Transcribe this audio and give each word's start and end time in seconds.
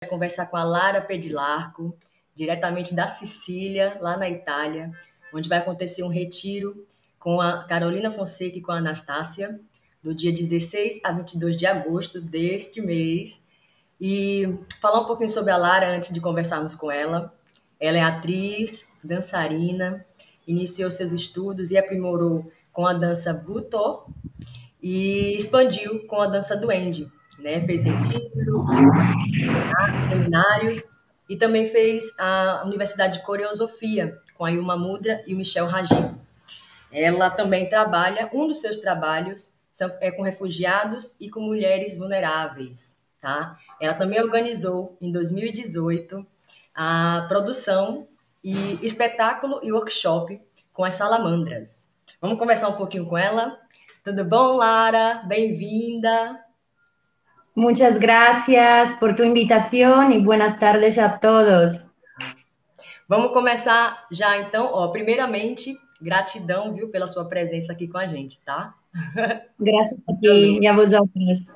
vai 0.00 0.10
conversar 0.10 0.46
com 0.46 0.58
a 0.58 0.64
Lara 0.64 1.00
Pedilarco, 1.00 1.96
diretamente 2.34 2.94
da 2.94 3.08
Sicília, 3.08 3.96
lá 3.98 4.14
na 4.14 4.28
Itália, 4.28 4.90
onde 5.32 5.48
vai 5.48 5.58
acontecer 5.58 6.02
um 6.02 6.08
retiro 6.08 6.86
com 7.18 7.40
a 7.40 7.64
Carolina 7.64 8.10
Fonseca 8.10 8.58
e 8.58 8.60
com 8.60 8.72
a 8.72 8.76
Anastácia, 8.76 9.58
do 10.02 10.14
dia 10.14 10.30
16 10.30 11.00
a 11.02 11.12
22 11.12 11.56
de 11.56 11.64
agosto 11.64 12.20
deste 12.20 12.82
mês. 12.82 13.42
E 13.98 14.58
falar 14.82 15.00
um 15.00 15.06
pouquinho 15.06 15.30
sobre 15.30 15.50
a 15.50 15.56
Lara 15.56 15.88
antes 15.88 16.12
de 16.12 16.20
conversarmos 16.20 16.74
com 16.74 16.92
ela. 16.92 17.34
Ela 17.80 17.96
é 17.96 18.02
atriz, 18.02 18.92
dançarina, 19.02 20.04
iniciou 20.46 20.90
seus 20.90 21.12
estudos 21.12 21.70
e 21.70 21.78
aprimorou 21.78 22.52
com 22.70 22.86
a 22.86 22.92
dança 22.92 23.32
Butô 23.32 24.06
e 24.82 25.34
expandiu 25.38 26.06
com 26.06 26.20
a 26.20 26.26
dança 26.26 26.54
duende, 26.54 27.10
né? 27.38 27.60
Fez 27.60 27.82
retiro, 27.82 28.64
seminários 30.08 30.96
e 31.28 31.36
também 31.36 31.66
fez 31.68 32.12
a 32.18 32.62
Universidade 32.64 33.18
de 33.18 33.24
Coreosofia 33.24 34.18
com 34.36 34.44
a 34.44 34.52
Ilma 34.52 34.76
Mudra 34.76 35.22
e 35.26 35.34
o 35.34 35.36
Michel 35.36 35.66
Raji. 35.66 35.94
Ela 36.92 37.30
também 37.30 37.68
trabalha, 37.68 38.30
um 38.32 38.46
dos 38.46 38.60
seus 38.60 38.78
trabalhos 38.78 39.54
são, 39.72 39.92
é 40.00 40.10
com 40.10 40.22
refugiados 40.22 41.14
e 41.20 41.28
com 41.28 41.40
mulheres 41.40 41.96
vulneráveis, 41.96 42.96
tá? 43.20 43.58
Ela 43.80 43.94
também 43.94 44.22
organizou, 44.22 44.96
em 45.00 45.12
2018, 45.12 46.24
a 46.74 47.26
produção 47.28 48.06
e 48.42 48.78
espetáculo 48.82 49.60
e 49.62 49.72
workshop 49.72 50.40
com 50.72 50.84
as 50.84 50.94
salamandras. 50.94 51.90
Vamos 52.20 52.38
conversar 52.38 52.68
um 52.68 52.76
pouquinho 52.76 53.06
com 53.06 53.18
ela? 53.18 53.58
Tudo 54.04 54.24
bom, 54.24 54.54
Lara? 54.54 55.24
Bem-vinda. 55.26 56.45
Muchas 57.56 57.98
gracias 57.98 58.94
por 58.96 59.16
tu 59.16 59.22
invitación 59.22 60.12
y 60.12 60.18
buenas 60.18 60.60
tardes 60.60 60.98
a 60.98 61.18
todos. 61.18 61.78
Vamos 63.08 63.32
começar 63.32 64.06
já 64.10 64.36
então, 64.36 64.68
ó, 64.74 64.88
primeiramente, 64.88 65.74
gratidão, 65.98 66.74
viu, 66.74 66.90
pela 66.90 67.06
sua 67.06 67.26
presença 67.26 67.72
aqui 67.72 67.88
com 67.88 67.96
a 67.96 68.06
gente, 68.06 68.42
tá? 68.44 68.74
Graças 69.58 69.98
a 70.06 70.12
ti 70.20 70.58
e 70.60 70.66
a 70.66 70.74
vosotros. 70.74 71.46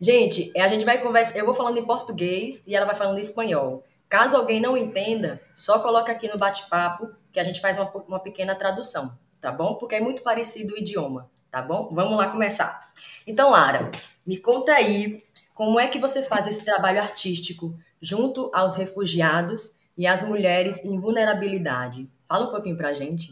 Gente, 0.00 0.56
a 0.56 0.68
gente 0.68 0.84
vai 0.84 1.02
conversar, 1.02 1.36
eu 1.36 1.46
vou 1.46 1.54
falando 1.54 1.78
em 1.78 1.84
português 1.84 2.62
e 2.64 2.76
ela 2.76 2.86
vai 2.86 2.94
falando 2.94 3.18
em 3.18 3.22
espanhol. 3.22 3.82
Caso 4.08 4.36
alguém 4.36 4.60
não 4.60 4.76
entenda, 4.76 5.42
só 5.52 5.80
coloca 5.80 6.12
aqui 6.12 6.28
no 6.28 6.38
bate-papo 6.38 7.10
que 7.32 7.40
a 7.40 7.44
gente 7.44 7.60
faz 7.60 7.76
uma, 7.76 7.90
uma 8.06 8.20
pequena 8.20 8.54
tradução, 8.54 9.18
tá 9.40 9.50
bom? 9.50 9.74
Porque 9.74 9.96
é 9.96 10.00
muito 10.00 10.22
parecido 10.22 10.74
o 10.74 10.78
idioma, 10.78 11.28
tá 11.50 11.60
bom? 11.60 11.88
Vamos 11.92 12.16
lá 12.16 12.28
começar. 12.28 12.91
Então, 13.26 13.50
Lara, 13.50 13.90
me 14.26 14.36
conta 14.36 14.72
aí 14.72 15.22
como 15.54 15.78
é 15.78 15.86
que 15.88 15.98
você 15.98 16.22
faz 16.22 16.46
esse 16.46 16.64
trabalho 16.64 17.00
artístico 17.00 17.74
junto 18.00 18.50
aos 18.52 18.76
refugiados 18.76 19.78
e 19.96 20.06
às 20.06 20.22
mulheres 20.22 20.84
em 20.84 20.98
vulnerabilidade. 20.98 22.08
Fala 22.28 22.48
um 22.48 22.50
pouquinho 22.50 22.76
para 22.76 22.88
a 22.88 22.94
gente. 22.94 23.30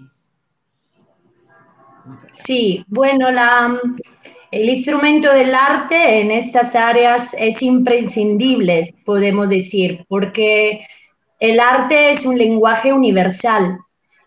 Sí, 2.31 2.85
bueno, 2.89 3.31
la, 3.31 3.81
el 4.51 4.69
instrumento 4.69 5.33
del 5.33 5.55
arte 5.55 6.21
en 6.21 6.31
estas 6.31 6.75
áreas 6.75 7.35
es 7.35 7.63
imprescindible, 7.63 8.85
podemos 9.05 9.49
decir, 9.49 10.05
porque 10.09 10.87
el 11.39 11.61
arte 11.61 12.11
es 12.11 12.25
un 12.25 12.37
lenguaje 12.37 12.93
universal 12.93 13.79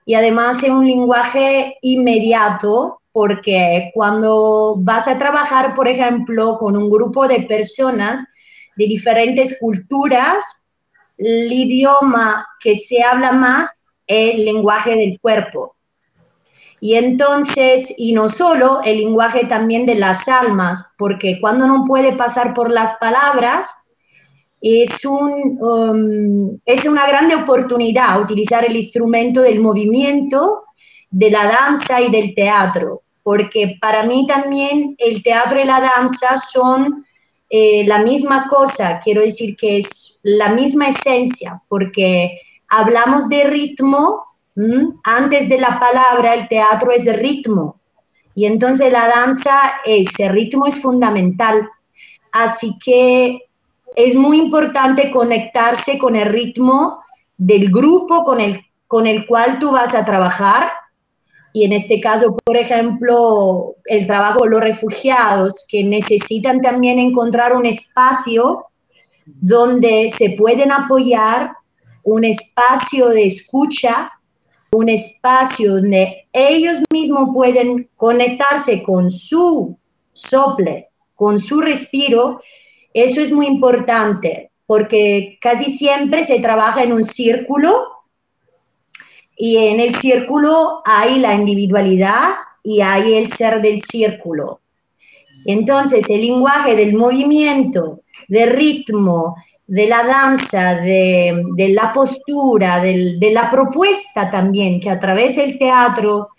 y 0.06 0.16
además 0.16 0.64
es 0.64 0.70
un 0.70 0.86
lenguaje 0.86 1.78
inmediato 1.82 3.02
porque 3.14 3.92
cuando 3.94 4.76
vas 4.80 5.08
a 5.08 5.18
trabajar, 5.18 5.76
por 5.76 5.88
ejemplo, 5.88 6.58
con 6.58 6.76
un 6.76 6.90
grupo 6.90 7.28
de 7.28 7.44
personas 7.44 8.20
de 8.76 8.88
diferentes 8.88 9.58
culturas, 9.60 10.44
el 11.18 11.52
idioma 11.52 12.46
que 12.60 12.76
se 12.76 13.04
habla 13.04 13.32
más 13.32 13.86
es 14.08 14.34
el 14.34 14.46
lenguaje 14.46 14.96
del 14.96 15.20
cuerpo. 15.22 15.76
Y 16.82 16.96
entonces, 16.96 17.94
y 17.98 18.12
no 18.12 18.28
solo 18.28 18.82
el 18.84 18.98
lenguaje 18.98 19.46
también 19.46 19.86
de 19.86 19.96
las 19.96 20.28
almas, 20.28 20.84
porque 20.98 21.40
cuando 21.40 21.66
no 21.68 21.86
puede 21.86 22.14
pasar 22.14 22.54
por 22.54 22.70
las 22.72 22.98
palabras, 22.98 23.74
es, 24.60 25.06
un, 25.06 25.60
um, 25.62 26.60
es 26.66 26.86
una 26.86 27.08
grande 27.08 27.36
oportunidad 27.36 28.20
utilizar 28.20 28.66
el 28.66 28.76
instrumento 28.76 29.42
del 29.42 29.60
movimiento, 29.60 30.64
de 31.10 31.30
la 31.30 31.48
danza 31.48 32.02
y 32.02 32.10
del 32.10 32.34
teatro, 32.34 33.03
porque 33.24 33.78
para 33.82 34.04
mí 34.04 34.28
también 34.28 34.96
el 34.98 35.24
teatro 35.24 35.60
y 35.60 35.66
la 35.66 35.80
danza 35.80 36.38
son 36.38 37.06
eh, 37.50 37.84
la 37.88 38.00
misma 38.00 38.48
cosa, 38.48 39.00
quiero 39.04 39.22
decir 39.22 39.56
que 39.56 39.78
es 39.78 40.20
la 40.24 40.50
misma 40.50 40.88
esencia, 40.88 41.62
porque 41.68 42.40
hablamos 42.68 43.30
de 43.30 43.46
ritmo, 43.46 44.26
antes 45.04 45.50
de 45.50 45.60
la 45.60 45.80
palabra, 45.80 46.36
el 46.36 46.48
teatro 46.48 46.92
es 46.92 47.06
de 47.06 47.14
ritmo. 47.14 47.80
Y 48.36 48.46
entonces 48.46 48.92
la 48.92 49.08
danza, 49.08 49.56
ese 49.86 50.30
ritmo 50.30 50.68
es 50.68 50.82
fundamental. 50.82 51.70
Así 52.32 52.78
que 52.84 53.44
es 53.96 54.16
muy 54.16 54.40
importante 54.40 55.12
conectarse 55.12 55.98
con 55.98 56.16
el 56.16 56.30
ritmo 56.30 57.04
del 57.38 57.72
grupo 57.72 58.24
con 58.24 58.40
el, 58.40 58.66
con 58.88 59.08
el 59.08 59.26
cual 59.26 59.60
tú 59.60 59.72
vas 59.72 59.94
a 59.96 60.06
trabajar. 60.06 60.72
Y 61.54 61.66
en 61.66 61.74
este 61.74 62.02
caso, 62.02 62.36
por 62.44 62.58
ejemplo, 62.58 63.76
el 63.86 64.08
trabajo 64.08 64.44
de 64.44 64.50
los 64.50 64.62
refugiados, 64.62 65.66
que 65.70 65.84
necesitan 65.84 66.62
también 66.62 67.00
encontrar 67.00 67.56
un 67.56 67.66
espacio 67.66 68.66
donde 69.26 70.10
se 70.10 70.32
pueden 70.32 70.72
apoyar, 70.72 71.54
un 72.04 72.26
espacio 72.26 73.10
de 73.10 73.28
escucha 73.28 74.12
un 74.74 74.90
espacio 74.90 75.76
donde 75.76 76.28
ellos 76.34 76.80
mismos 76.92 77.30
pueden 77.34 77.90
conectarse 77.96 78.84
con 78.84 79.12
su 79.12 79.78
sople, 80.14 80.90
con 81.16 81.40
su 81.40 81.62
respiro, 81.62 82.42
eso 82.94 83.22
es 83.22 83.32
muy 83.32 83.48
importante 83.48 84.52
porque 84.66 85.38
casi 85.42 85.72
siempre 85.72 86.24
se 86.24 86.40
trabaja 86.40 86.84
en 86.84 86.94
un 86.94 87.04
círculo 87.04 87.88
y 89.44 89.58
en 89.58 89.82
el 89.82 89.94
círculo 89.94 90.82
hay 90.86 91.20
la 91.20 91.34
individualidad 91.34 92.30
y 92.64 92.80
hay 92.80 93.16
el 93.16 93.28
ser 93.28 93.62
del 93.62 93.82
círculo. 93.82 94.62
Entonces, 95.44 96.10
el 96.10 96.22
lenguaje 96.22 96.78
del 96.78 96.94
movimiento, 96.94 98.00
de 98.30 98.46
ritmo, 98.46 99.36
de 99.68 99.88
la 99.88 100.04
danza, 100.04 100.76
de, 100.76 101.44
la 101.76 101.92
postura, 101.92 102.80
de, 102.80 103.32
la 103.34 103.52
propuesta 103.52 104.32
también, 104.32 104.80
que 104.80 104.90
a 104.90 105.02
través 105.02 105.36
del 105.36 105.60
teatro 105.60 106.30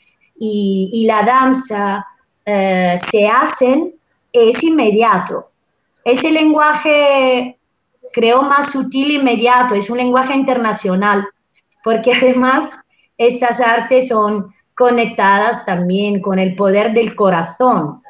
y, 0.41 1.05
la 1.07 1.25
danza 1.25 2.07
eh, 2.47 2.97
se 2.97 3.29
hacen, 3.29 3.97
es 4.33 4.63
inmediato. 4.63 5.51
Ese 6.07 6.33
lenguaje, 6.33 7.59
creo, 8.15 8.41
más 8.41 8.71
sutil 8.71 9.11
e 9.11 9.15
inmediato, 9.17 9.75
es 9.75 9.91
un 9.91 9.99
lenguaje 9.99 10.35
internacional, 10.35 11.29
porque 11.83 12.15
además 12.15 12.79
estas 13.17 13.61
artes 13.61 14.09
son 14.09 14.53
conectadas 14.75 15.65
también 15.65 16.21
con 16.21 16.39
el 16.39 16.55
poder 16.55 16.93
del 16.93 17.15
corazón. 17.15 18.03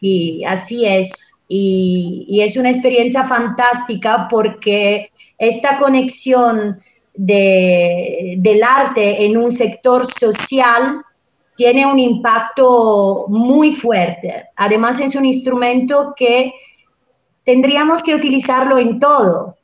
Y 0.00 0.44
así 0.44 0.86
es. 0.86 1.32
Y, 1.48 2.40
es 2.42 2.56
una 2.56 2.70
experiencia 2.70 3.24
fantástica 3.24 4.26
porque 4.28 5.10
esta 5.38 5.78
conexión 5.78 6.80
del 7.14 8.62
arte 8.62 9.24
en 9.24 9.36
un 9.36 9.50
sector 9.50 10.06
social 10.06 11.02
tiene 11.56 11.86
un 11.86 11.98
impacto 11.98 13.26
muy 13.28 13.72
fuerte. 13.72 14.46
Además 14.56 14.98
es 15.00 15.14
un 15.14 15.26
instrumento 15.26 16.14
que 16.16 16.52
tendríamos 17.44 18.02
que 18.02 18.14
utilizarlo 18.14 18.78
en 18.78 18.98
todo, 18.98 19.56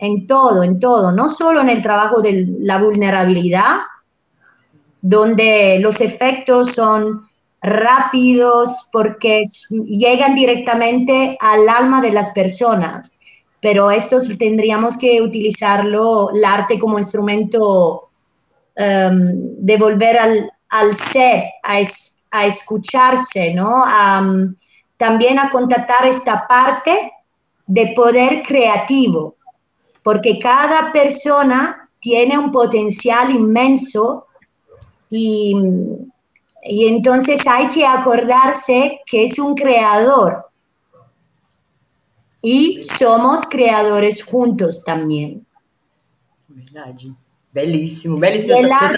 en 0.00 0.26
todo, 0.26 0.64
en 0.64 0.80
todo, 0.80 1.12
no 1.12 1.28
solo 1.28 1.60
en 1.60 1.68
el 1.68 1.82
trabajo 1.82 2.20
de 2.22 2.46
la 2.60 2.78
vulnerabilidad, 2.78 3.80
donde 5.02 5.78
los 5.80 6.00
efectos 6.00 6.72
son 6.72 7.28
rápidos 7.62 8.88
porque 8.90 9.42
llegan 9.68 10.34
directamente 10.34 11.36
al 11.40 11.68
alma 11.68 12.00
de 12.00 12.12
las 12.12 12.30
personas. 12.30 13.10
Pero 13.60 13.90
estos 13.90 14.38
tendríamos 14.38 14.96
que 14.96 15.20
utilizarlo, 15.20 16.30
el 16.34 16.44
arte 16.44 16.78
como 16.78 16.98
instrumento 16.98 18.08
um, 18.76 19.32
de 19.58 19.76
volver 19.76 20.18
al, 20.18 20.50
al 20.70 20.96
ser, 20.96 21.44
a, 21.62 22.46
escucharse, 22.46 23.52
¿no? 23.52 23.84
también 24.96 25.38
a 25.38 25.50
contactar 25.50 26.06
esta 26.06 26.46
parte 26.46 27.12
de 27.66 27.92
poder 27.94 28.42
creativo, 28.42 29.36
porque 30.02 30.38
cada 30.38 30.92
persona 30.92 31.88
tiene 32.00 32.38
un 32.38 32.50
potencial 32.50 33.30
inmenso 33.30 34.26
y 35.10 35.54
y 36.62 36.86
entonces 36.86 37.46
hay 37.46 37.68
que 37.68 37.86
acordarse 37.86 39.00
que 39.06 39.24
es 39.24 39.38
un 39.38 39.54
creador. 39.54 40.46
y 42.42 42.82
somos 42.82 43.42
creadores 43.50 44.24
juntos 44.24 44.82
también. 44.82 45.44
Verdad. 46.48 46.94
Bellísimo, 47.52 48.16
bellísimo. 48.16 48.56
Y 48.56 48.64
el, 48.64 48.72
arte, 48.72 48.96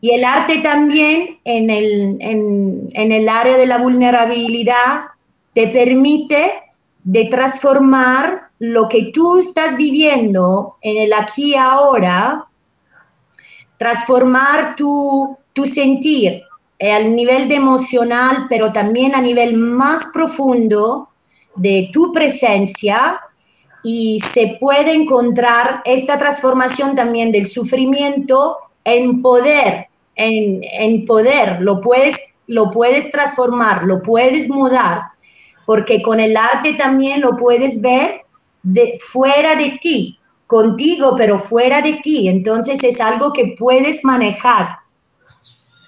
y 0.00 0.10
el 0.10 0.24
arte 0.24 0.58
también 0.60 1.38
en 1.44 1.68
el, 1.68 2.16
en, 2.20 2.88
en 2.94 3.12
el 3.12 3.28
área 3.28 3.58
de 3.58 3.66
la 3.66 3.76
vulnerabilidad 3.76 5.04
te 5.52 5.68
permite 5.68 6.62
de 7.04 7.26
transformar 7.26 8.45
lo 8.58 8.88
que 8.88 9.10
tú 9.12 9.38
estás 9.38 9.76
viviendo 9.76 10.76
en 10.80 10.96
el 10.96 11.12
aquí 11.12 11.52
y 11.52 11.54
ahora, 11.54 12.46
transformar 13.78 14.76
tu, 14.76 15.36
tu 15.52 15.66
sentir 15.66 16.42
eh, 16.78 16.92
al 16.92 17.14
nivel 17.14 17.48
de 17.48 17.56
emocional, 17.56 18.46
pero 18.48 18.72
también 18.72 19.14
a 19.14 19.20
nivel 19.20 19.56
más 19.56 20.10
profundo 20.12 21.08
de 21.54 21.90
tu 21.92 22.12
presencia 22.12 23.20
y 23.82 24.20
se 24.20 24.58
puede 24.58 24.92
encontrar 24.92 25.82
esta 25.84 26.18
transformación 26.18 26.96
también 26.96 27.32
del 27.32 27.46
sufrimiento 27.46 28.56
en 28.84 29.22
poder, 29.22 29.86
en, 30.16 30.60
en 30.62 31.06
poder, 31.06 31.60
lo 31.60 31.80
puedes, 31.80 32.34
lo 32.46 32.70
puedes 32.70 33.10
transformar, 33.10 33.84
lo 33.84 34.02
puedes 34.02 34.48
mudar, 34.48 35.00
porque 35.66 36.02
con 36.02 36.20
el 36.20 36.36
arte 36.36 36.74
también 36.74 37.20
lo 37.20 37.36
puedes 37.36 37.80
ver 37.80 38.25
de, 38.66 38.98
fuera 39.00 39.54
de 39.54 39.78
ti, 39.80 40.18
contigo, 40.46 41.14
pero 41.16 41.38
fuera 41.38 41.80
de 41.82 41.94
ti. 41.94 42.28
Entonces 42.28 42.82
es 42.82 43.00
algo 43.00 43.32
que 43.32 43.54
puedes 43.58 44.04
manejar, 44.04 44.78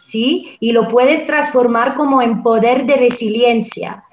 ¿sí? 0.00 0.56
Y 0.60 0.72
lo 0.72 0.86
puedes 0.88 1.26
transformar 1.26 1.94
como 1.94 2.22
en 2.22 2.42
poder 2.42 2.86
de 2.86 2.96
resiliencia. 2.96 4.04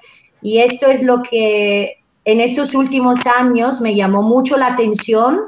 Y 0.42 0.58
esto 0.58 0.86
es 0.86 1.02
lo 1.02 1.22
que 1.22 1.98
en 2.24 2.40
estos 2.40 2.74
últimos 2.74 3.26
años 3.26 3.80
me 3.80 3.94
llamó 3.94 4.22
mucho 4.22 4.56
la 4.56 4.68
atención 4.68 5.42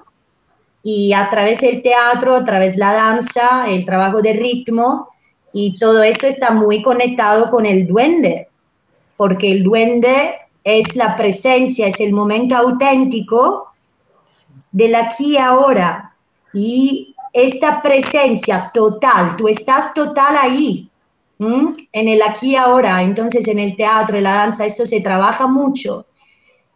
y 0.82 1.12
a 1.12 1.28
través 1.28 1.60
del 1.60 1.82
teatro, 1.82 2.36
a 2.36 2.44
través 2.44 2.74
de 2.74 2.78
la 2.78 2.92
danza, 2.92 3.68
el 3.68 3.84
trabajo 3.84 4.22
de 4.22 4.32
ritmo 4.34 5.08
y 5.52 5.76
todo 5.78 6.04
eso 6.04 6.28
está 6.28 6.52
muy 6.52 6.82
conectado 6.82 7.50
con 7.50 7.66
el 7.66 7.86
duende, 7.86 8.48
porque 9.16 9.50
el 9.50 9.64
duende 9.64 10.34
es 10.64 10.96
la 10.96 11.16
presencia, 11.16 11.87
es 11.87 12.00
el 12.00 12.12
momento 12.12 12.56
auténtico 12.56 13.72
del 14.70 14.94
aquí 14.94 15.34
y 15.34 15.37
ahora. 15.37 16.14
Y 16.52 17.14
esta 17.32 17.82
presencia 17.82 18.70
total, 18.72 19.37
tú 19.37 19.49
estás 19.49 19.94
total 19.94 20.37
ahí, 20.37 20.90
en 21.38 22.08
el 22.08 22.22
aquí 22.22 22.52
y 22.52 22.56
ahora. 22.56 23.02
Entonces 23.02 23.46
en 23.49 23.58
el 23.58 23.76
teatro, 23.76 24.16
en 24.16 24.25
la 24.25 24.34
danza, 24.34 24.66
esto 24.66 24.84
se 24.87 25.00
trabaja 25.00 25.46
mucho 25.46 26.06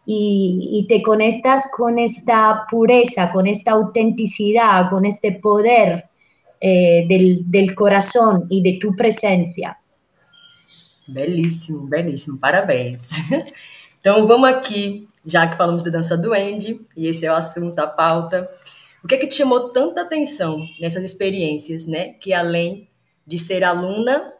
y, 0.05 0.85
te 0.89 1.01
conectas 1.01 1.71
con 1.75 1.97
esta 1.97 2.65
pureza, 2.69 3.31
con 3.31 3.47
esta 3.47 3.71
autenticidad, 3.71 4.89
con 4.89 5.05
este 5.05 5.33
poder 5.33 6.05
eh, 6.59 7.05
del, 7.07 7.75
corazón 7.75 8.45
y 8.49 8.61
de 8.61 8.77
tu 8.79 8.95
presencia. 8.95 9.77
Belíssimo, 11.07 11.87
belíssimo, 11.87 12.39
parabéns. 12.39 13.01
Então 14.03 14.27
vamos 14.27 14.49
aqui, 14.49 15.07
já 15.25 15.47
que 15.47 15.55
falamos 15.55 15.81
de 15.81 15.89
dança 15.89 16.17
do 16.17 16.33
Andy, 16.33 16.85
e 16.93 17.07
esse 17.07 17.25
é 17.25 17.31
o 17.31 17.35
assunto, 17.35 17.79
a 17.79 17.87
pauta. 17.87 18.51
O 19.01 19.07
que 19.07 19.15
é 19.15 19.17
que 19.17 19.27
te 19.27 19.35
chamou 19.35 19.69
tanta 19.69 20.01
atenção 20.01 20.59
nessas 20.77 21.05
experiências, 21.05 21.85
né? 21.85 22.11
Que 22.15 22.33
além 22.33 22.89
de 23.25 23.39
ser 23.39 23.63
aluna, 23.63 24.33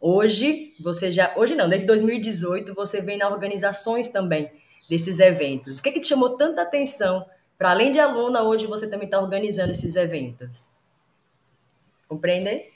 hoje 0.00 0.72
você 0.78 1.10
já, 1.10 1.34
hoje 1.36 1.56
não, 1.56 1.68
desde 1.68 1.84
2018 1.84 2.72
você 2.74 3.00
vem 3.00 3.18
na 3.18 3.28
organizações 3.28 4.06
também 4.06 4.52
desses 4.88 5.18
eventos? 5.18 5.80
O 5.80 5.82
que, 5.82 5.88
é 5.88 5.92
que 5.92 6.00
te 6.00 6.06
chamou 6.06 6.36
tanta 6.36 6.62
atenção? 6.62 7.26
Para 7.58 7.70
além 7.70 7.90
de 7.90 7.98
aluna, 7.98 8.44
hoje 8.44 8.68
você 8.68 8.88
também 8.88 9.06
está 9.06 9.20
organizando 9.20 9.72
esses 9.72 9.96
eventos. 9.96 10.68
¿Comprende? 12.06 12.66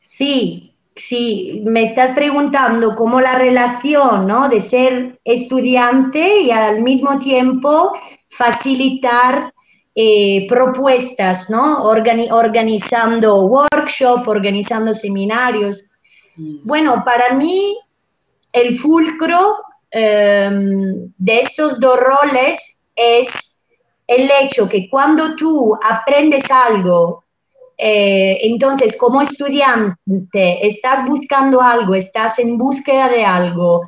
Sí, 0.00 0.72
sí, 0.98 1.62
me 1.64 1.84
estás 1.84 2.12
preguntando 2.12 2.94
cómo 2.94 3.20
la 3.20 3.36
relación 3.36 4.26
¿no? 4.26 4.48
de 4.48 4.60
ser 4.60 5.18
estudiante 5.24 6.40
y 6.40 6.50
al 6.50 6.82
mismo 6.82 7.18
tiempo 7.18 7.92
facilitar 8.28 9.52
eh, 9.94 10.46
propuestas, 10.48 11.50
¿no? 11.50 11.82
Organi 11.82 12.30
organizando 12.30 13.46
workshops, 13.46 14.28
organizando 14.28 14.94
seminarios. 14.94 15.84
Bueno, 16.36 17.02
para 17.04 17.34
mí 17.34 17.76
el 18.52 18.76
fulcro 18.76 19.56
Em, 19.90 21.10
de 21.16 21.40
estos 21.40 21.80
dos 21.80 21.98
roles 21.98 22.78
es 22.94 23.58
el 24.06 24.30
hecho 24.42 24.68
que 24.68 24.88
cuando 24.88 25.34
tú 25.34 25.78
aprendes 25.82 26.50
algo, 26.50 27.24
eh, 27.78 28.40
entonces 28.42 28.96
como 28.96 29.22
estudiante 29.22 30.66
estás 30.66 31.08
buscando 31.08 31.62
algo, 31.62 31.94
estás 31.94 32.40
en 32.40 32.58
búsqueda 32.58 33.08
de 33.08 33.24
algo, 33.24 33.82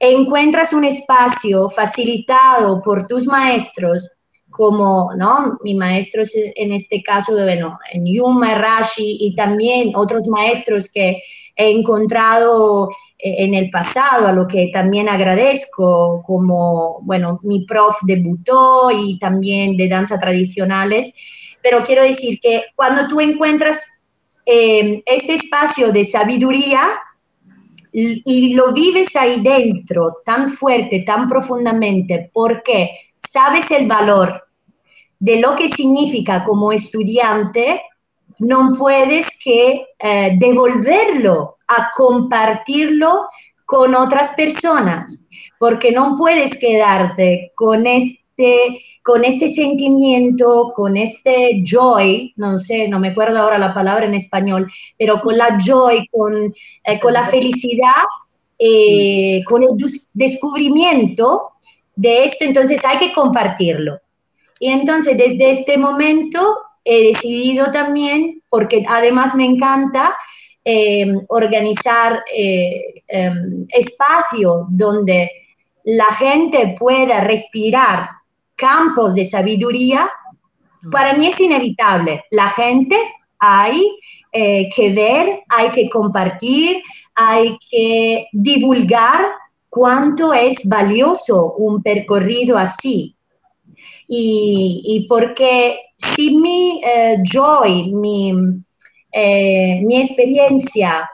encuentras 0.00 0.72
un 0.72 0.84
espacio 0.84 1.70
facilitado 1.70 2.82
por 2.82 3.06
tus 3.06 3.26
maestros, 3.26 4.10
como, 4.50 5.12
¿no? 5.16 5.56
Mi 5.62 5.74
maestro 5.74 6.22
en 6.34 6.72
este 6.72 7.00
caso, 7.02 7.32
bueno, 7.34 7.78
en 7.92 8.04
Yuma, 8.04 8.56
Rashi 8.56 9.18
y 9.20 9.36
también 9.36 9.92
otros 9.94 10.26
maestros 10.26 10.92
que 10.92 11.22
he 11.54 11.70
encontrado 11.70 12.90
en 13.22 13.54
el 13.54 13.70
pasado, 13.70 14.26
a 14.26 14.32
lo 14.32 14.48
que 14.48 14.70
también 14.72 15.08
agradezco, 15.08 16.24
como, 16.26 16.98
bueno, 17.02 17.38
mi 17.44 17.64
prof 17.66 17.94
debutó 18.02 18.90
y 18.90 19.16
también 19.20 19.76
de 19.76 19.88
danza 19.88 20.18
tradicionales, 20.18 21.12
pero 21.62 21.82
quiero 21.84 22.02
decir 22.02 22.38
que 22.40 22.64
cuando 22.74 23.08
tú 23.08 23.20
encuentras 23.20 23.86
eh, 24.44 25.02
este 25.06 25.34
espacio 25.34 25.92
de 25.92 26.04
sabiduría 26.04 26.82
y, 27.92 28.54
lo 28.54 28.72
vives 28.72 29.14
ahí 29.16 29.40
dentro 29.42 30.18
tan 30.24 30.48
fuerte, 30.48 31.04
tan 31.06 31.28
profundamente, 31.28 32.30
porque 32.32 32.90
sabes 33.18 33.70
el 33.70 33.86
valor 33.86 34.42
de 35.18 35.40
lo 35.40 35.54
que 35.54 35.68
significa 35.68 36.42
como 36.42 36.72
estudiante, 36.72 37.82
no 38.38 38.72
puedes 38.76 39.38
que 39.44 39.86
eh, 39.98 40.36
devolverlo 40.38 41.58
a 41.68 41.90
compartirlo 41.94 43.28
con 43.64 43.94
otras 43.94 44.32
personas, 44.32 45.18
porque 45.58 45.92
no 45.92 46.16
puedes 46.16 46.58
quedarte 46.58 47.52
con 47.54 47.86
este, 47.86 48.80
con 49.02 49.24
este 49.24 49.48
sentimiento, 49.48 50.72
con 50.74 50.96
este 50.96 51.62
joy, 51.64 52.32
no 52.36 52.58
sé, 52.58 52.88
no 52.88 53.00
me 53.00 53.08
acuerdo 53.08 53.38
ahora 53.38 53.58
la 53.58 53.74
palabra 53.74 54.04
en 54.04 54.14
español, 54.14 54.70
pero 54.98 55.20
con 55.20 55.36
la 55.36 55.58
joy, 55.58 56.06
con, 56.10 56.54
eh, 56.84 57.00
con 57.00 57.12
la 57.12 57.26
felicidad, 57.26 58.02
eh, 58.58 59.42
con 59.46 59.62
el 59.64 59.70
descubrimiento 60.12 61.52
de 61.96 62.24
esto, 62.24 62.44
entonces 62.44 62.84
hay 62.84 62.98
que 62.98 63.12
compartirlo. 63.12 63.98
Y 64.60 64.68
entonces 64.68 65.18
desde 65.18 65.50
este 65.50 65.76
momento 65.76 66.40
he 66.84 67.08
decidido 67.08 67.72
también, 67.72 68.42
porque 68.48 68.84
además 68.88 69.34
me 69.34 69.44
encanta, 69.44 70.14
Em, 70.64 71.18
organizar 71.28 72.22
eh, 72.32 73.02
em, 73.08 73.66
espacio 73.68 74.68
donde 74.70 75.28
la 75.82 76.04
gente 76.14 76.76
pueda 76.78 77.20
respirar 77.20 78.08
campos 78.62 79.12
de 79.16 79.24
sabiduría, 79.24 80.08
para 80.92 81.14
mí 81.14 81.26
es 81.26 81.40
inevitable. 81.40 82.24
La 82.30 82.48
gente 82.48 82.96
hay 83.40 83.82
eh, 84.30 84.70
que 84.74 84.90
ver, 84.90 85.42
hay 85.48 85.70
que 85.70 85.90
compartir, 85.90 86.80
hay 87.16 87.58
que 87.68 88.28
divulgar 88.32 89.20
cuánto 89.68 90.32
es 90.32 90.68
valioso 90.68 91.54
un 91.54 91.82
percorrido 91.82 92.56
así. 92.56 93.16
Y, 94.14 95.06
porque 95.08 95.78
si 95.96 96.36
mi 96.36 96.82
eh, 96.84 97.16
joy, 97.24 97.92
mi, 97.92 98.32
eh, 99.10 99.80
mi 99.82 99.96
experiencia 99.96 101.08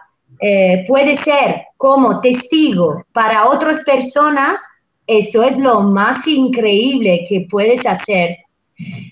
puede 0.87 1.17
ser 1.17 1.62
como 1.76 2.21
testigo 2.21 3.05
para 3.12 3.49
otras 3.49 3.83
personas, 3.85 4.61
esto 5.09 5.43
es 5.43 5.59
lo 5.59 5.81
más 5.81 6.27
increíble 6.29 7.25
que 7.29 7.47
puedes 7.50 7.87
hacer. 7.87 8.37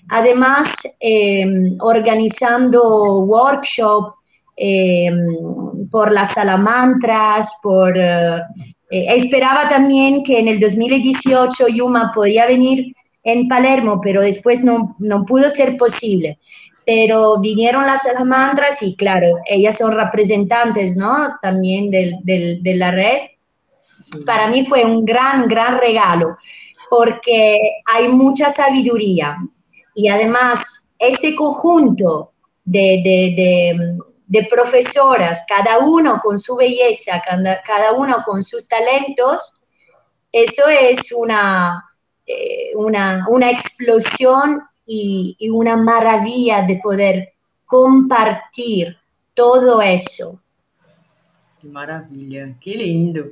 Además, 0.09 0.73
em, 0.99 1.75
organizando 1.79 3.19
workshop 3.21 4.13
em, 4.55 5.89
por 5.91 6.11
las 6.11 6.35
salamantras, 6.35 7.57
por... 7.61 7.97
Eh, 7.97 8.41
esperaba 8.89 9.67
también 9.67 10.23
que 10.23 10.39
en 10.39 10.47
el 10.47 10.59
2018 10.59 11.67
Yuma 11.67 12.11
podía 12.15 12.45
venir 12.45 12.95
en 13.23 13.47
Palermo, 13.49 13.99
pero 14.01 14.21
después 14.21 14.63
no, 14.63 14.95
no 14.99 15.25
pudo 15.25 15.49
ser 15.49 15.75
posible 15.77 16.39
pero 16.85 17.37
vinieron 17.41 17.85
las 17.85 18.03
salamandras 18.03 18.81
y 18.81 18.95
claro, 18.95 19.39
ellas 19.45 19.77
son 19.77 19.93
representantes, 19.93 20.95
¿no? 20.95 21.37
También 21.41 21.91
de 21.91 22.73
la 22.77 22.91
red. 22.91 23.17
Para 24.25 24.47
mí 24.47 24.65
fue 24.65 24.83
un 24.83 25.05
gran, 25.05 25.47
gran 25.47 25.79
regalo, 25.79 26.37
porque 26.89 27.57
hay 27.85 28.07
mucha 28.07 28.49
sabiduría 28.49 29.37
y 29.95 30.07
además 30.07 30.89
este 30.99 31.35
conjunto 31.35 32.33
de, 32.63 33.97
profesoras, 34.49 35.45
cada 35.47 35.79
uno 35.79 36.19
con 36.21 36.37
su 36.37 36.55
belleza, 36.55 37.21
cada, 37.65 37.93
uno 37.93 38.23
con 38.25 38.43
sus 38.43 38.67
talentos, 38.67 39.55
esto 40.31 40.67
es 40.67 41.11
una, 41.11 41.83
eh, 42.25 42.71
una, 42.75 43.49
explosión 43.49 44.61
y, 44.85 45.35
y 45.39 45.49
una 45.49 45.77
maravilla 45.77 46.61
de 46.63 46.77
poder 46.77 47.33
compartir 47.65 48.97
todo 49.33 49.81
eso. 49.81 50.39
Que 51.61 51.67
maravilha, 51.67 52.55
que 52.59 52.75
lindo. 52.75 53.25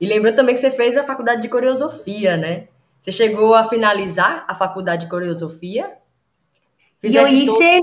E 0.00 0.06
lembrou 0.06 0.34
também 0.34 0.54
que 0.54 0.60
você 0.60 0.70
fez 0.70 0.96
a 0.96 1.04
faculdade 1.04 1.42
de 1.42 1.48
coreografia, 1.48 2.36
né? 2.36 2.68
Você 3.02 3.12
chegou 3.12 3.54
a 3.54 3.68
finalizar 3.68 4.44
a 4.48 4.54
faculdade 4.54 5.04
de 5.04 5.10
coreografia? 5.10 5.92
Yo 7.02 7.26
hice, 7.28 7.82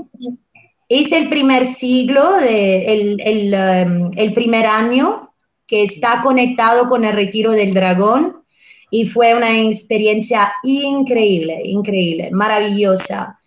hice 0.88 1.16
el 1.16 1.28
primer 1.28 1.64
siglo, 1.66 2.38
de, 2.40 2.92
el, 2.92 3.20
el, 3.20 3.54
um, 3.54 4.10
el, 4.16 4.32
primer 4.34 4.66
año, 4.66 5.30
que 5.66 5.82
está 5.82 6.20
conectado 6.20 6.88
con 6.88 7.04
el 7.04 7.14
retiro 7.14 7.52
del 7.52 7.72
dragón, 7.72 8.42
y 8.90 9.06
fue 9.06 9.34
una 9.34 9.58
experiencia 9.58 10.52
increíble, 10.62 11.62
increíble, 11.64 12.30
maravillosa. 12.30 13.40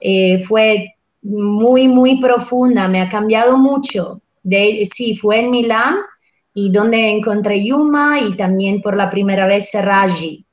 Eh, 0.00 0.38
fue 0.38 0.94
muy, 1.22 1.88
muy 1.88 2.20
profunda, 2.20 2.88
me 2.88 3.00
ha 3.00 3.08
cambiado 3.08 3.58
mucho. 3.58 4.20
De, 4.42 4.86
sí, 4.86 5.16
fue 5.16 5.40
en 5.40 5.50
Milán 5.50 5.96
y 6.54 6.70
donde 6.70 7.10
encontré 7.10 7.62
Yuma 7.62 8.20
y 8.20 8.36
también 8.36 8.80
por 8.80 8.96
la 8.96 9.10
primera 9.10 9.46
vez 9.46 9.72
Raji. 9.74 10.46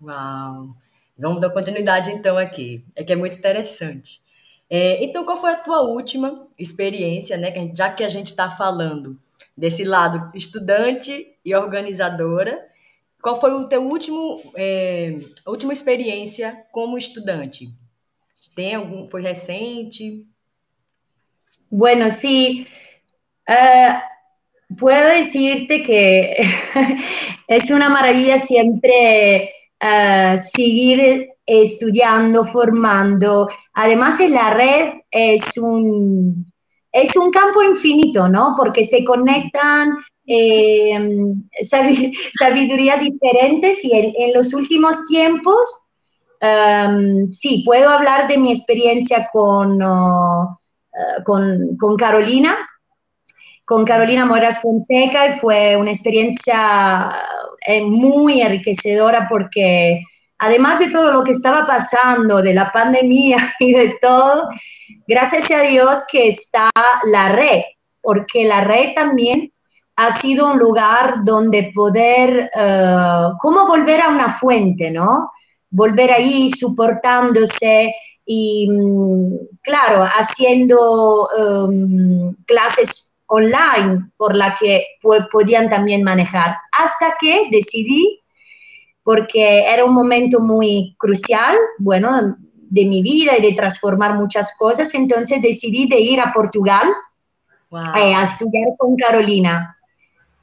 Uau! 0.00 0.74
Vamos 1.18 1.40
dar 1.40 1.50
continuidade 1.50 2.10
então 2.10 2.36
aqui, 2.36 2.84
é 2.94 3.04
que 3.04 3.12
é 3.12 3.16
muito 3.16 3.36
interessante. 3.36 4.20
É, 4.68 5.02
então, 5.02 5.24
qual 5.24 5.40
foi 5.40 5.52
a 5.52 5.56
tua 5.56 5.82
última 5.82 6.46
experiência, 6.58 7.36
né? 7.36 7.52
Já 7.74 7.90
que 7.92 8.04
a 8.04 8.08
gente 8.08 8.28
está 8.28 8.50
falando 8.50 9.18
desse 9.56 9.84
lado 9.84 10.30
estudante 10.34 11.34
e 11.44 11.54
organizadora, 11.54 12.66
qual 13.22 13.40
foi 13.40 13.52
o 13.52 13.68
teu 13.68 13.82
último, 13.82 14.42
é, 14.54 15.18
última 15.46 15.72
experiência 15.72 16.64
como 16.70 16.98
estudante? 16.98 17.70
Tem 18.54 18.74
algum, 18.74 19.08
foi 19.08 19.22
recente? 19.22 20.26
Bueno, 21.70 22.10
sí. 22.10 22.66
Uh, 23.48 24.15
puedo 24.78 25.08
decirte 25.08 25.82
que 25.82 26.36
es 27.48 27.70
una 27.70 27.88
maravilla 27.88 28.38
siempre 28.38 29.52
uh, 29.80 30.36
seguir 30.38 31.30
estudiando, 31.46 32.44
formando. 32.44 33.48
Además, 33.74 34.18
en 34.20 34.32
la 34.32 34.50
red 34.50 34.94
es 35.10 35.56
un, 35.58 36.52
es 36.92 37.16
un 37.16 37.30
campo 37.30 37.62
infinito, 37.62 38.28
¿no? 38.28 38.54
Porque 38.58 38.84
se 38.84 39.04
conectan 39.04 39.96
eh, 40.26 40.98
sabiduría 42.38 42.96
diferentes 42.96 43.84
y 43.84 43.92
en, 43.92 44.32
los 44.34 44.52
últimos 44.54 45.06
tiempos, 45.06 45.84
um, 46.42 47.30
sí, 47.30 47.62
puedo 47.64 47.88
hablar 47.90 48.26
de 48.26 48.38
mi 48.38 48.50
experiencia 48.50 49.28
con, 49.32 49.80
uh, 49.80 50.56
con, 51.24 51.76
con 51.76 51.96
Carolina, 51.96 52.56
con 53.66 53.84
Carolina 53.84 54.24
Moras 54.24 54.62
Fonseca 54.62 55.26
y 55.26 55.38
fue 55.40 55.76
una 55.76 55.90
experiencia 55.90 57.12
eh, 57.66 57.82
muy 57.82 58.40
enriquecedora 58.40 59.26
porque 59.28 60.02
además 60.38 60.78
de 60.78 60.88
todo 60.88 61.12
lo 61.12 61.24
que 61.24 61.32
estaba 61.32 61.66
pasando, 61.66 62.40
de 62.42 62.54
la 62.54 62.72
pandemia 62.72 63.54
y 63.58 63.72
de 63.72 63.98
todo, 64.00 64.48
gracias 65.06 65.50
a 65.50 65.62
Dios 65.62 66.04
que 66.10 66.28
está 66.28 66.70
la 67.10 67.30
red, 67.30 67.62
porque 68.00 68.44
la 68.44 68.62
red 68.62 68.94
también 68.94 69.52
ha 69.96 70.12
sido 70.12 70.52
un 70.52 70.58
lugar 70.58 71.24
donde 71.24 71.72
poder, 71.74 72.50
uh, 72.54 73.36
como 73.38 73.66
volver 73.66 74.00
a 74.00 74.10
una 74.10 74.32
fuente, 74.32 74.92
¿no? 74.92 75.32
Volver 75.70 76.12
ahí 76.12 76.50
soportándose 76.50 77.94
y, 78.24 78.68
mm, 78.70 79.58
claro, 79.62 80.04
haciendo 80.04 81.28
um, 81.36 82.34
clases 82.44 83.10
online 83.26 84.10
por 84.16 84.34
la 84.34 84.56
que 84.58 84.86
podían 85.30 85.68
también 85.68 86.02
manejar. 86.02 86.56
Hasta 86.72 87.14
que 87.20 87.48
decidí, 87.50 88.20
porque 89.02 89.64
era 89.66 89.84
un 89.84 89.94
momento 89.94 90.40
muy 90.40 90.94
crucial, 90.98 91.56
bueno, 91.78 92.36
de 92.68 92.84
mi 92.84 93.02
vida 93.02 93.36
y 93.38 93.42
de 93.42 93.52
transformar 93.52 94.14
muchas 94.14 94.52
cosas, 94.58 94.92
entonces 94.94 95.40
decidí 95.40 95.86
de 95.88 96.00
ir 96.00 96.20
a 96.20 96.32
Portugal 96.32 96.88
eh, 97.72 98.14
a 98.14 98.22
estudiar 98.24 98.68
con 98.78 98.96
Carolina. 98.96 99.76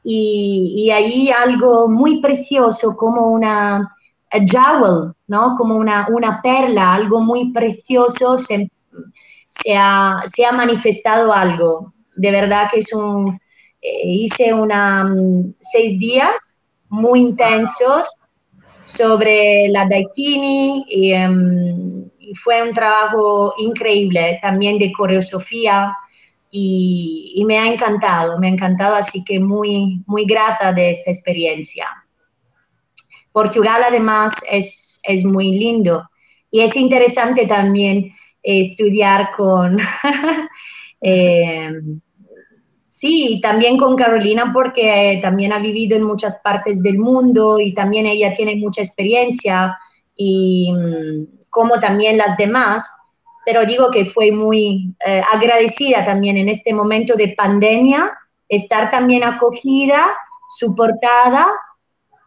Y, 0.05 0.73
y, 0.77 0.91
ahí 0.91 1.31
algo 1.31 1.87
muy 1.87 2.19
precioso, 2.21 2.95
como 2.97 3.27
una 3.27 3.95
jewel, 4.29 5.13
¿no? 5.27 5.55
Como 5.55 5.75
una, 5.75 6.07
una 6.09 6.41
perla, 6.41 6.93
algo 6.93 7.21
muy 7.21 7.53
precioso, 7.53 8.35
se, 8.35 8.69
se, 9.47 9.77
ha, 9.77 10.21
se 10.25 10.45
ha 10.45 10.51
manifestado 10.51 11.31
algo 11.31 11.93
de 12.15 12.31
verdad 12.31 12.69
que 12.71 12.79
es 12.79 12.93
un, 12.93 13.39
eh, 13.81 14.01
hice 14.05 14.53
una, 14.53 15.03
mm, 15.03 15.55
seis 15.59 15.99
días 15.99 16.61
muy 16.89 17.21
intensos 17.21 18.19
sobre 18.85 19.67
la 19.69 19.85
Daikini 19.85 20.85
em, 20.89 22.09
y, 22.19 22.35
fue 22.35 22.61
un 22.63 22.73
trabajo 22.73 23.53
increíble 23.57 24.39
también 24.41 24.79
de 24.79 24.91
coreografía 24.91 25.93
y, 26.49 27.33
y, 27.35 27.45
me 27.45 27.57
ha 27.57 27.67
encantado, 27.67 28.39
me 28.39 28.47
ha 28.47 28.51
encantado, 28.51 28.95
así 28.95 29.23
que 29.23 29.39
muy, 29.39 30.03
muy 30.07 30.25
grata 30.25 30.71
de 30.73 30.91
esta 30.91 31.11
experiencia. 31.11 31.87
Portugal 33.31 33.81
además 33.85 34.45
es, 34.49 35.01
es 35.03 35.25
muy 35.25 35.51
lindo 35.51 36.09
y 36.51 36.61
es 36.61 36.75
interesante 36.75 37.47
también 37.47 38.13
estudiar 38.43 39.31
con 39.35 39.77
Eh, 41.03 41.69
sí, 42.87 43.39
también 43.43 43.77
con 43.77 43.95
Carolina 43.95 44.51
porque 44.53 45.19
también 45.21 45.51
ha 45.51 45.59
vivido 45.59 45.97
en 45.97 46.03
muchas 46.03 46.39
partes 46.39 46.81
del 46.81 46.97
mundo 46.97 47.59
y 47.59 47.73
también 47.73 48.05
ella 48.05 48.33
tiene 48.33 48.55
mucha 48.55 48.81
experiencia 48.81 49.77
y 50.15 50.71
mm, 50.71 51.47
como 51.49 51.79
también 51.79 52.17
las 52.17 52.37
demás, 52.37 52.95
pero 53.45 53.65
digo 53.65 53.91
que 53.91 54.05
fue 54.05 54.31
muy 54.31 54.95
eh, 55.05 55.21
agradecida 55.33 56.05
también 56.05 56.37
en 56.37 56.47
este 56.47 56.73
momento 56.73 57.15
de 57.15 57.35
pandemia, 57.37 58.17
estar 58.47 58.89
también 58.89 59.23
acogida, 59.23 60.05
soportada. 60.49 61.45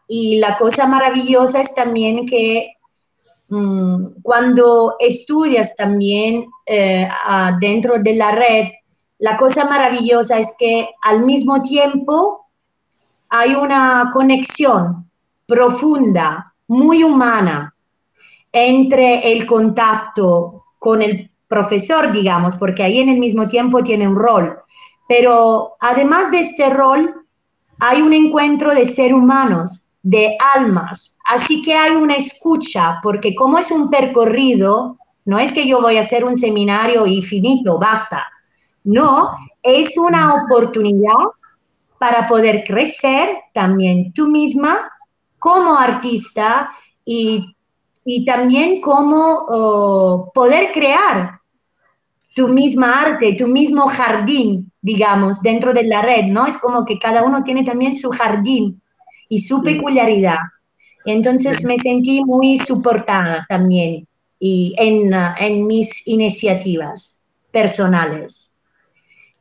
Y 0.08 0.38
la 0.38 0.56
cosa 0.56 0.86
maravillosa 0.86 1.60
es 1.60 1.74
también 1.74 2.26
que 2.26 2.75
cuando 3.48 4.96
estudias 4.98 5.76
también 5.76 6.46
eh, 6.66 7.08
dentro 7.60 7.98
de 8.02 8.14
la 8.14 8.32
red, 8.32 8.68
la 9.18 9.36
cosa 9.36 9.64
maravillosa 9.64 10.38
es 10.38 10.54
que 10.58 10.88
al 11.02 11.24
mismo 11.24 11.62
tiempo 11.62 12.46
hay 13.28 13.54
una 13.54 14.10
conexión 14.12 15.10
profunda, 15.46 16.52
muy 16.68 17.04
humana, 17.04 17.74
entre 18.52 19.32
el 19.32 19.46
contacto 19.46 20.64
con 20.78 21.02
el 21.02 21.30
profesor, 21.46 22.12
digamos, 22.12 22.56
porque 22.56 22.82
ahí 22.82 22.98
en 22.98 23.08
el 23.08 23.18
mismo 23.18 23.46
tiempo 23.46 23.82
tiene 23.82 24.08
un 24.08 24.16
rol. 24.16 24.58
Pero 25.08 25.76
además 25.80 26.30
de 26.30 26.40
este 26.40 26.70
rol, 26.70 27.26
hay 27.78 28.02
un 28.02 28.12
encuentro 28.12 28.74
de 28.74 28.84
ser 28.84 29.14
humanos 29.14 29.85
de 30.06 30.36
almas. 30.54 31.18
Así 31.24 31.62
que 31.62 31.74
hay 31.74 31.96
una 31.96 32.14
escucha, 32.14 33.00
porque 33.02 33.34
como 33.34 33.58
es 33.58 33.72
un 33.72 33.90
percorrido, 33.90 34.98
no 35.24 35.40
es 35.40 35.52
que 35.52 35.66
yo 35.66 35.80
voy 35.80 35.96
a 35.96 36.00
hacer 36.00 36.24
un 36.24 36.36
seminario 36.36 37.08
y 37.08 37.22
finito, 37.22 37.76
basta. 37.76 38.24
No, 38.84 39.32
es 39.64 39.98
una 39.98 40.34
oportunidad 40.34 41.10
para 41.98 42.28
poder 42.28 42.62
crecer 42.64 43.36
también 43.52 44.12
tú 44.12 44.28
misma 44.28 44.88
como 45.40 45.76
artista 45.76 46.70
y, 47.04 47.44
también 48.24 48.80
como 48.80 49.44
oh, 49.48 50.30
poder 50.32 50.70
crear 50.70 51.40
tu 52.32 52.46
misma 52.46 53.00
arte, 53.00 53.34
tu 53.36 53.48
mismo 53.48 53.88
jardín, 53.88 54.70
digamos, 54.80 55.42
dentro 55.42 55.72
de 55.74 55.82
la 55.82 56.02
red, 56.02 56.26
¿no? 56.26 56.46
Es 56.46 56.58
como 56.58 56.84
que 56.84 56.96
cada 56.96 57.24
uno 57.24 57.42
tiene 57.42 57.64
también 57.64 57.96
su 57.96 58.10
jardín 58.10 58.80
y 59.28 59.40
su 59.40 59.62
peculiaridad. 59.62 60.38
Entonces 61.04 61.64
me 61.64 61.78
sentí 61.78 62.24
muy 62.24 62.58
soportada 62.58 63.46
también 63.48 64.06
y 64.38 64.74
en, 64.78 65.12
en 65.38 65.66
mis 65.66 66.06
iniciativas 66.08 67.18
personales. 67.50 68.52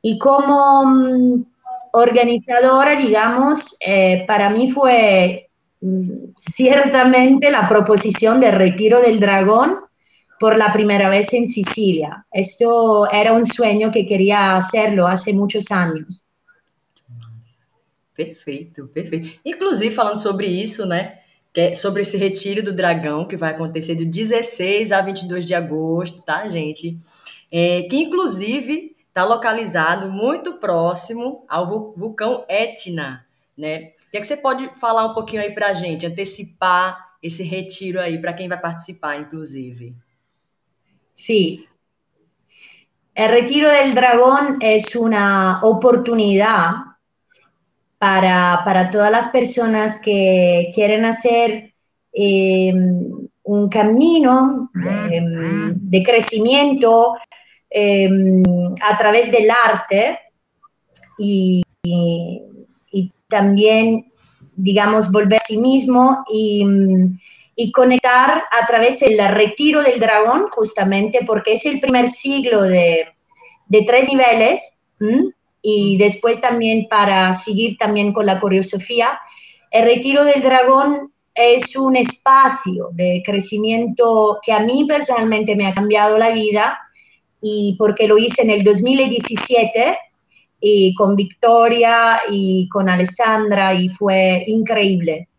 Y 0.01 0.17
como 0.17 0.85
mm, 0.85 1.45
organizadora, 1.93 2.95
digamos, 2.95 3.77
eh, 3.85 4.25
para 4.27 4.49
mí 4.49 4.71
fue 4.71 5.49
mm, 5.81 6.33
ciertamente 6.37 7.51
la 7.51 7.67
proposición 7.67 8.39
del 8.39 8.55
retiro 8.55 9.01
del 9.01 9.19
dragón 9.19 9.79
por 10.39 10.57
la 10.57 10.71
primera 10.73 11.09
vez 11.09 11.33
en 11.33 11.47
Sicilia. 11.47 12.25
Esto 12.31 13.09
era 13.11 13.33
un 13.33 13.45
sueño 13.45 13.91
que 13.91 14.05
quería 14.05 14.57
hacerlo 14.57 15.07
hace 15.07 15.33
muchos 15.33 15.71
años. 15.71 16.24
Perfeito, 18.15 18.87
perfeito. 18.87 19.39
Inclusive, 19.43 19.93
falando 19.93 20.21
sobre 20.21 20.47
isso, 20.47 20.85
né? 20.85 21.19
É 21.53 21.73
sobre 21.73 22.01
esse 22.01 22.17
retiro 22.17 22.63
do 22.63 22.73
dragão, 22.73 23.27
que 23.27 23.37
vai 23.37 23.51
acontecer 23.51 23.95
de 23.95 24.05
16 24.05 24.91
a 24.91 25.01
22 25.01 25.45
de 25.45 25.53
agosto, 25.53 26.21
tá, 26.21 26.49
gente? 26.49 26.97
É, 27.51 27.83
que, 27.83 27.97
inclusive, 27.97 28.95
está 29.07 29.23
localizado 29.23 30.11
muito 30.11 30.53
próximo 30.53 31.45
ao 31.47 31.93
vulcão 31.95 32.45
Etna, 32.49 33.25
né? 33.57 33.93
O 34.07 34.11
que, 34.11 34.17
é 34.17 34.21
que 34.21 34.27
você 34.27 34.37
pode 34.37 34.69
falar 34.79 35.05
um 35.05 35.13
pouquinho 35.13 35.41
aí 35.41 35.53
para 35.53 35.67
a 35.67 35.73
gente, 35.73 36.05
antecipar 36.05 37.15
esse 37.21 37.43
retiro 37.43 37.99
aí 37.99 38.19
para 38.19 38.33
quem 38.33 38.47
vai 38.47 38.59
participar, 38.59 39.19
inclusive? 39.19 39.95
Sí. 41.13 41.67
El 43.13 43.31
retiro 43.31 43.69
del 43.69 43.93
dragón 43.93 44.57
es 44.59 44.93
una 44.95 45.61
oportunidad 45.63 46.94
para, 48.63 48.89
todas 48.91 49.11
las 49.11 49.29
personas 49.29 49.99
que 49.99 50.71
quieren 50.75 51.05
hacer 51.05 51.73
em, 52.13 53.27
un 53.43 53.69
camino 53.69 54.69
em, 55.11 55.73
de 55.73 56.03
crecimiento 56.03 57.15
em, 57.69 58.43
a 58.81 58.97
través 58.97 59.31
del 59.31 59.49
arte. 59.49 60.19
Y, 61.17 61.63
también, 63.27 64.11
digamos, 64.55 65.11
volver 65.11 65.39
a 65.39 65.43
sí 65.43 65.57
mismo 65.57 66.23
y, 66.29 66.63
conectar 67.73 68.43
a 68.51 68.67
través 68.67 68.99
del 68.99 69.17
retiro 69.29 69.81
del 69.81 69.99
dragón, 69.99 70.45
justamente 70.51 71.19
porque 71.25 71.53
es 71.53 71.65
el 71.65 71.79
primer 71.79 72.09
siglo 72.09 72.61
de, 72.61 73.07
tres 73.87 74.07
niveles 74.07 74.75
y 75.67 75.97
después 75.97 76.39
también 76.39 76.87
para 76.87 77.33
seguir 77.33 77.75
también 77.79 78.13
con 78.13 78.27
la 78.27 78.39
coreografía, 78.39 79.19
el 79.71 79.85
retiro 79.85 80.23
del 80.23 80.43
dragón 80.43 81.11
es 81.33 81.75
un 81.75 81.95
espacio 81.95 82.89
de 82.93 83.23
crecimiento 83.25 84.37
que 84.43 84.53
a 84.53 84.59
mí 84.59 84.85
personalmente 84.87 85.55
me 85.55 85.65
ha 85.65 85.73
cambiado 85.73 86.19
la 86.19 86.29
vida 86.29 86.77
y 87.41 87.75
porque 87.79 88.07
lo 88.07 88.19
hice 88.19 88.43
en 88.43 88.51
el 88.51 88.63
2017 88.63 89.97
y 90.61 90.93
con 90.93 91.15
Victoria 91.15 92.21
y 92.29 92.69
con 92.69 92.87
Alessandra 92.87 93.73
y 93.73 93.89
fue 93.89 94.43
increíble. 94.45 95.29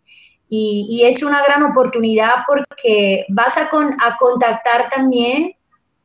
Y, 0.49 1.03
es 1.05 1.23
una 1.23 1.43
gran 1.45 1.63
oportunidad 1.63 2.45
porque 2.47 3.27
vas 3.29 3.57
a, 3.59 3.63
a 3.63 4.17
contactar 4.17 4.89
también, 4.91 5.55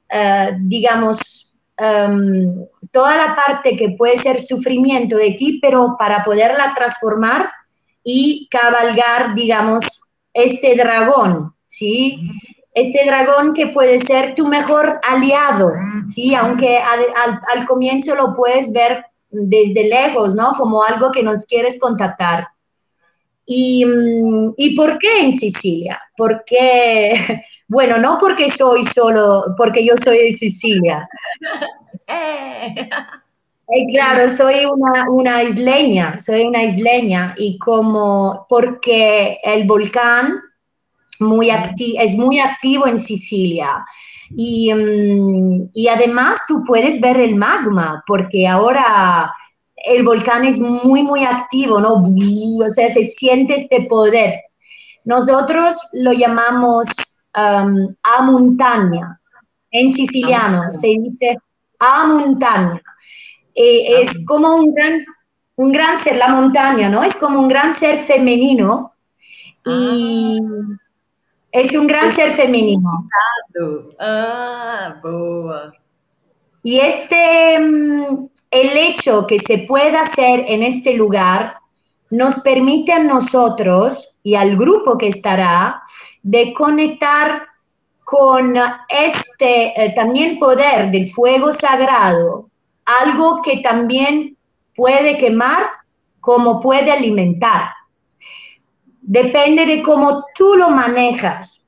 eh, 0.10 0.52
digamos, 0.60 1.52
Em, 1.82 2.68
toda 2.92 3.16
la 3.16 3.36
parte 3.36 3.76
que 3.76 3.96
puede 3.98 4.18
ser 4.18 4.42
sufrimiento 4.42 5.18
de 5.18 5.32
ti, 5.32 5.60
pero 5.62 5.96
para 5.98 6.24
poderla 6.24 6.74
transformar 6.76 7.50
y 8.04 8.48
cabalgar, 8.50 9.34
digamos, 9.36 10.04
este 10.34 10.76
dragón, 10.76 11.54
¿sí? 11.68 12.20
Este 12.74 13.06
dragón 13.06 13.54
que 13.54 13.68
puede 13.68 14.00
ser 14.00 14.36
tu 14.36 14.48
mejor 14.48 15.00
aliado, 15.04 15.72
¿sí? 16.14 16.36
Aunque 16.36 16.78
al, 16.78 17.66
comienzo 17.66 18.16
lo 18.16 18.36
puedes 18.36 18.72
ver 18.72 19.06
desde 19.30 19.86
lejos, 19.86 20.36
¿no? 20.36 20.54
Como 20.58 20.84
algo 20.84 21.12
que 21.12 21.24
nos 21.24 21.46
quieres 21.46 21.80
contactar. 21.80 22.48
¿Y, 23.46 23.86
mm, 23.86 24.54
¿Y, 24.58 24.76
por 24.76 24.98
qué 25.00 25.22
en 25.22 25.34
Sicilia? 25.34 26.00
Porque, 26.16 27.14
bueno, 27.68 27.98
no 27.98 28.18
porque 28.20 28.50
soy 28.50 28.84
solo, 28.84 29.56
porque 29.58 29.86
yo 29.86 29.96
soy 29.98 30.20
de 30.20 30.32
Sicilia. 30.32 31.08
Eh. 33.74 33.86
Claro, 33.94 34.28
soy 34.28 34.66
una, 34.66 35.10
una, 35.10 35.44
isleña, 35.44 36.20
soy 36.20 36.42
una 36.42 36.62
isleña 36.64 37.34
y 37.38 37.58
como 37.58 38.46
porque 38.50 39.38
el 39.46 39.66
volcán 39.66 40.42
muy 41.20 41.50
es 41.50 42.16
muy 42.16 42.40
activo 42.40 42.86
en 42.86 43.00
Sicilia 43.00 43.86
y, 44.36 44.74
mm, 44.74 45.70
y 45.74 45.88
además 45.88 46.42
tú 46.50 46.64
puedes 46.66 47.00
ver 47.00 47.18
el 47.18 47.36
magma 47.36 48.04
porque 48.06 48.46
ahora 48.46 49.34
el 49.86 50.04
volcán 50.04 50.46
es 50.46 50.60
muy, 50.60 51.04
muy 51.04 51.24
activo, 51.24 51.80
¿no? 51.80 51.94
O 51.94 52.70
sea, 52.70 52.94
se 52.94 53.06
siente 53.06 53.56
este 53.56 53.84
poder. 53.84 54.42
Nosotros 55.04 55.76
lo 55.94 56.14
llamamos 56.14 56.88
um, 57.36 57.88
a 58.04 58.22
montaña. 58.22 59.20
En 59.72 59.92
siciliano 59.92 60.70
se 60.70 60.88
dice 60.88 61.38
a 61.82 62.06
montaña. 62.06 62.82
Eh, 63.54 64.02
es 64.02 64.26
como 64.26 64.56
un 64.56 64.74
gran, 64.74 65.04
un 65.56 65.72
gran 65.72 65.98
ser, 65.98 66.16
la 66.16 66.30
montaña, 66.30 66.88
¿no? 66.88 67.04
Es 67.04 67.16
como 67.16 67.40
un 67.40 67.50
gran 67.50 67.74
ser 67.74 68.00
femenino 68.00 68.94
y 69.66 70.40
ah. 70.40 70.78
es 71.52 71.74
un 71.76 71.88
gran 71.88 72.10
ser 72.12 72.32
femenino. 72.32 73.10
Ah, 74.00 74.96
boa. 75.04 75.74
Y 76.64 76.80
este, 76.80 77.60
mm, 77.60 78.30
el 78.52 78.78
hecho 78.78 79.26
que 79.26 79.40
se 79.40 79.66
pueda 79.68 80.02
hacer 80.02 80.46
en 80.48 80.62
este 80.64 80.94
lugar 80.94 81.58
nos 82.12 82.42
permite 82.42 82.94
a 82.94 83.00
nosotros 83.00 84.10
y 84.22 84.36
al 84.36 84.56
grupo 84.56 84.98
que 84.98 85.08
estará 85.08 85.82
de 86.22 86.54
conectar 86.54 87.48
con 88.12 88.58
este 88.90 89.68
eh, 89.82 89.94
también 89.96 90.38
poder 90.38 90.92
del 90.92 91.10
fuego 91.10 91.54
sagrado, 91.54 92.50
algo 92.84 93.42
que 93.42 93.60
también 93.60 94.36
puede 94.76 95.18
quemar 95.18 95.70
como 96.20 96.60
puede 96.60 96.92
alimentar. 96.92 97.70
Depende 99.02 99.66
de 99.66 99.82
cómo 99.82 100.26
tú 100.36 100.56
lo 100.56 100.70
manejas. 100.70 101.66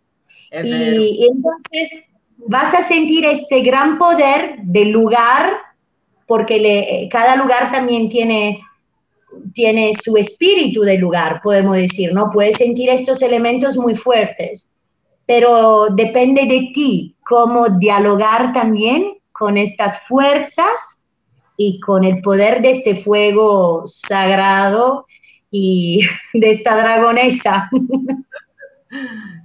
y 0.52 1.26
entonces 1.32 2.04
vas 2.36 2.74
a 2.74 2.84
sentir 2.84 3.24
este 3.24 3.62
gran 3.62 3.98
poder 3.98 4.58
del 4.64 4.92
lugar 4.92 5.50
porque 6.28 7.08
cada 7.10 7.38
lugar 7.38 7.72
también 7.72 8.10
tiene, 8.10 8.60
tiene 9.54 9.94
su 9.94 10.18
espíritu 10.18 10.82
del 10.82 11.00
lugar, 11.00 11.40
podemos 11.42 11.78
decir, 11.78 12.14
¿no? 12.14 12.30
Puedes 12.34 12.58
sentir 12.58 12.90
estos 12.90 13.22
elementos 13.22 13.78
muy 13.78 13.96
fuertes, 13.96 14.73
pero 15.26 15.88
depende 15.90 16.46
de 16.46 16.72
ti 16.74 17.16
cómo 17.26 17.70
dialogar 17.70 18.54
también 18.54 19.18
con 19.32 19.58
estas 19.58 20.02
fuerzas 20.08 21.00
y 21.58 21.80
con 21.80 22.04
el 22.04 22.22
poder 22.22 22.62
de 22.62 22.72
este 22.72 22.96
fuego 22.96 23.84
sagrado 23.86 25.06
y 25.52 26.02
de 26.34 26.52
esta 26.52 26.76
dragonesa. 26.76 27.70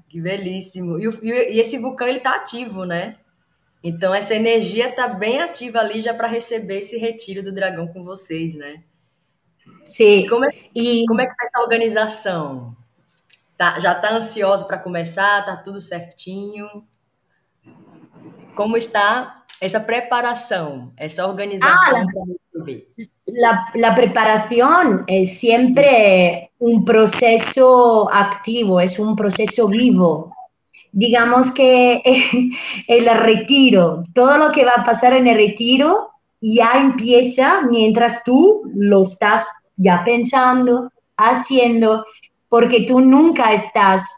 Que 0.08 0.20
belíssimo. 0.20 0.98
E, 0.98 1.06
e 1.22 1.60
esse 1.60 1.78
vulcão 1.78 2.08
ele 2.08 2.20
tá 2.20 2.34
ativo, 2.36 2.84
né? 2.84 3.16
Então, 3.82 4.12
essa 4.12 4.34
energia 4.34 4.88
está 4.88 5.06
bem 5.06 5.40
ativa 5.40 5.78
ali 5.78 6.00
já 6.00 6.12
para 6.12 6.26
receber 6.26 6.78
esse 6.78 6.98
retiro 6.98 7.42
do 7.42 7.52
dragão 7.52 7.86
com 7.88 8.02
vocês, 8.02 8.54
né? 8.54 8.82
Sim. 9.84 10.26
Como 10.28 10.44
é, 10.44 10.50
e... 10.74 11.04
como 11.06 11.20
é 11.20 11.26
que 11.26 11.32
está 11.32 11.44
essa 11.44 11.62
organização? 11.62 12.76
Tá, 13.58 13.80
já 13.80 13.92
está 13.92 14.14
ansiosa 14.14 14.64
para 14.64 14.78
começar? 14.78 15.40
Está 15.40 15.56
tudo 15.56 15.80
certinho? 15.80 16.66
Como 18.54 18.76
está 18.76 19.44
essa 19.60 19.80
preparação, 19.80 20.92
essa 20.96 21.26
organização 21.26 22.00
ah, 22.00 22.04
la, 23.26 23.72
la, 23.74 23.94
preparación 23.94 25.04
es 25.08 25.38
siempre 25.38 26.52
un 26.60 26.84
proceso 26.84 28.08
activo, 28.12 28.80
es 28.80 28.98
un 29.00 29.16
proceso 29.16 29.66
vivo. 29.66 30.32
digamos 30.92 31.52
que 31.52 32.02
el 32.88 33.06
retiro, 33.18 34.04
todo 34.14 34.38
lo 34.38 34.52
que 34.52 34.64
va 34.64 34.72
a 34.78 34.84
pasar 34.84 35.12
en 35.12 35.26
el 35.26 35.36
retiro 35.36 36.10
ya 36.40 36.72
empieza 36.76 37.62
mientras 37.70 38.22
tú 38.24 38.62
lo 38.74 39.02
estás 39.02 39.46
ya 39.76 40.02
pensando, 40.04 40.90
haciendo, 41.16 42.04
porque 42.48 42.82
tú 42.82 43.00
nunca 43.00 43.52
estás 43.52 44.10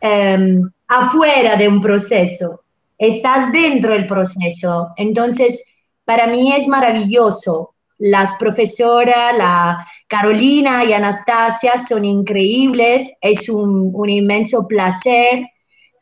em, 0.00 0.62
afuera 0.88 1.56
de 1.56 1.68
un 1.68 1.80
proceso, 1.80 2.62
estás 2.98 3.52
dentro 3.52 3.92
del 3.92 4.06
proceso. 4.06 4.88
Entonces, 4.96 5.66
para 6.04 6.26
mí 6.26 6.52
es 6.52 6.66
maravilloso. 6.66 7.74
Las 7.98 8.36
profesoras, 8.36 9.36
la 9.36 9.86
Carolina 10.06 10.84
y 10.84 10.92
Anastasia 10.92 11.76
son 11.76 12.04
increíbles, 12.04 13.10
es 13.20 13.48
un, 13.48 13.92
inmenso 14.08 14.66
placer 14.66 15.46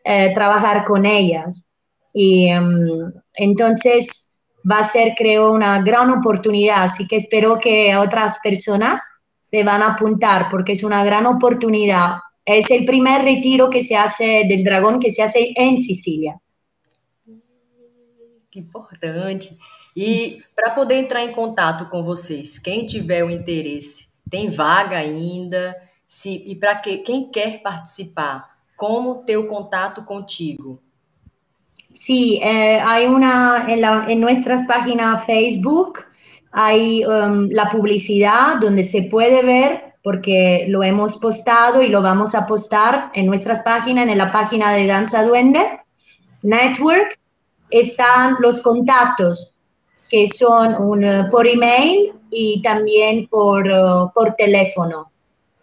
eh, 0.04 0.32
trabajar 0.34 0.84
con 0.84 1.06
ellas. 1.06 1.66
Y 2.12 2.48
em, 2.48 3.12
entonces, 3.34 4.34
va 4.70 4.78
a 4.78 4.88
ser, 4.88 5.14
creo, 5.16 5.52
una 5.52 5.82
gran 5.82 6.10
oportunidad. 6.10 6.84
Así 6.84 7.06
que 7.06 7.16
espero 7.16 7.58
que 7.58 7.96
otras 7.96 8.38
personas 8.42 9.02
se 9.44 9.62
van 9.62 9.82
a 9.82 9.88
apuntar 9.88 10.48
porque 10.50 10.72
es 10.72 10.82
una 10.82 11.04
gran 11.04 11.26
oportunidad. 11.26 12.16
Es 12.46 12.70
el 12.70 12.86
primer 12.86 13.22
retiro 13.22 13.68
que 13.68 13.82
se 13.82 13.94
hace 13.94 14.44
del 14.48 14.64
dragón 14.64 14.98
que 14.98 15.10
se 15.10 15.22
hace 15.22 15.52
en 15.54 15.78
Sicilia. 15.82 16.40
Que 18.50 18.60
importante. 18.60 19.54
E 19.94 20.40
para 20.56 20.70
poder 20.70 20.96
entrar 20.96 21.22
em 21.22 21.32
contato 21.32 21.90
com 21.90 22.02
vocês, 22.02 22.58
quem 22.58 22.86
tiver 22.86 23.22
o 23.22 23.30
interesse, 23.30 24.08
tem 24.30 24.48
vaga 24.48 24.96
ainda? 24.96 25.76
Se, 26.08 26.30
e 26.30 26.56
para 26.56 26.76
que, 26.76 26.98
quem 26.98 27.30
quer 27.30 27.60
participar, 27.60 28.48
como 28.78 29.24
ter 29.26 29.36
o 29.36 29.46
contato 29.46 30.04
contigo? 30.04 30.80
Sí, 31.92 32.40
eh, 32.42 32.80
hay 32.80 33.06
una 33.06 33.66
en, 33.68 33.82
la, 33.82 34.10
en, 34.10 34.20
nuestras 34.20 34.66
páginas 34.66 35.26
Facebook, 35.26 36.00
hay 36.54 37.04
um, 37.04 37.48
la 37.50 37.68
publicidad 37.70 38.56
donde 38.60 38.84
se 38.84 39.02
puede 39.04 39.42
ver, 39.42 39.94
porque 40.02 40.66
lo 40.68 40.82
hemos 40.82 41.18
postado 41.18 41.82
y 41.82 41.88
lo 41.88 42.02
vamos 42.02 42.34
a 42.34 42.46
postar 42.46 43.10
en 43.14 43.26
nuestras 43.26 43.62
páginas, 43.62 44.08
en 44.08 44.18
la 44.18 44.32
página 44.32 44.72
de 44.72 44.86
Danza 44.86 45.24
Duende 45.24 45.80
Network, 46.42 47.18
están 47.70 48.36
los 48.40 48.60
contactos 48.60 49.52
que 50.10 50.26
son 50.28 50.74
un, 50.74 51.30
por 51.30 51.46
email 51.46 52.12
y 52.30 52.60
también 52.62 53.26
por, 53.28 53.66
uh, 53.66 54.10
por 54.14 54.34
teléfono. 54.34 55.10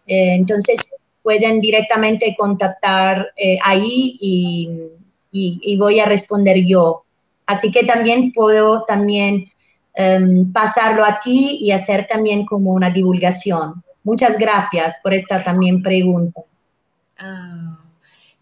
Eh, 0.08 0.36
entonces 0.36 0.96
pueden 1.22 1.62
directamente 1.62 2.36
contactar 2.38 3.32
eh, 3.38 3.58
ahí 3.64 4.18
y 4.20 4.92
y, 5.32 5.78
voy 5.78 6.00
a 6.00 6.06
responder 6.06 6.64
yo. 6.64 7.04
Así 7.46 7.72
que 7.72 7.84
también 7.84 8.32
puedo 8.34 8.84
también 8.86 9.51
um, 9.98 10.52
pasarlo 10.52 11.04
a 11.04 11.20
ti 11.20 11.58
y 11.62 11.72
hacer 11.72 12.08
también 12.08 12.46
como 12.46 12.74
una 12.74 12.90
divulgación. 12.90 13.84
Muchas 14.04 14.38
gracias 14.38 15.00
por 15.02 15.14
esta 15.14 15.44
também 15.44 15.82
pergunta. 15.82 16.42
Ah, 17.18 17.78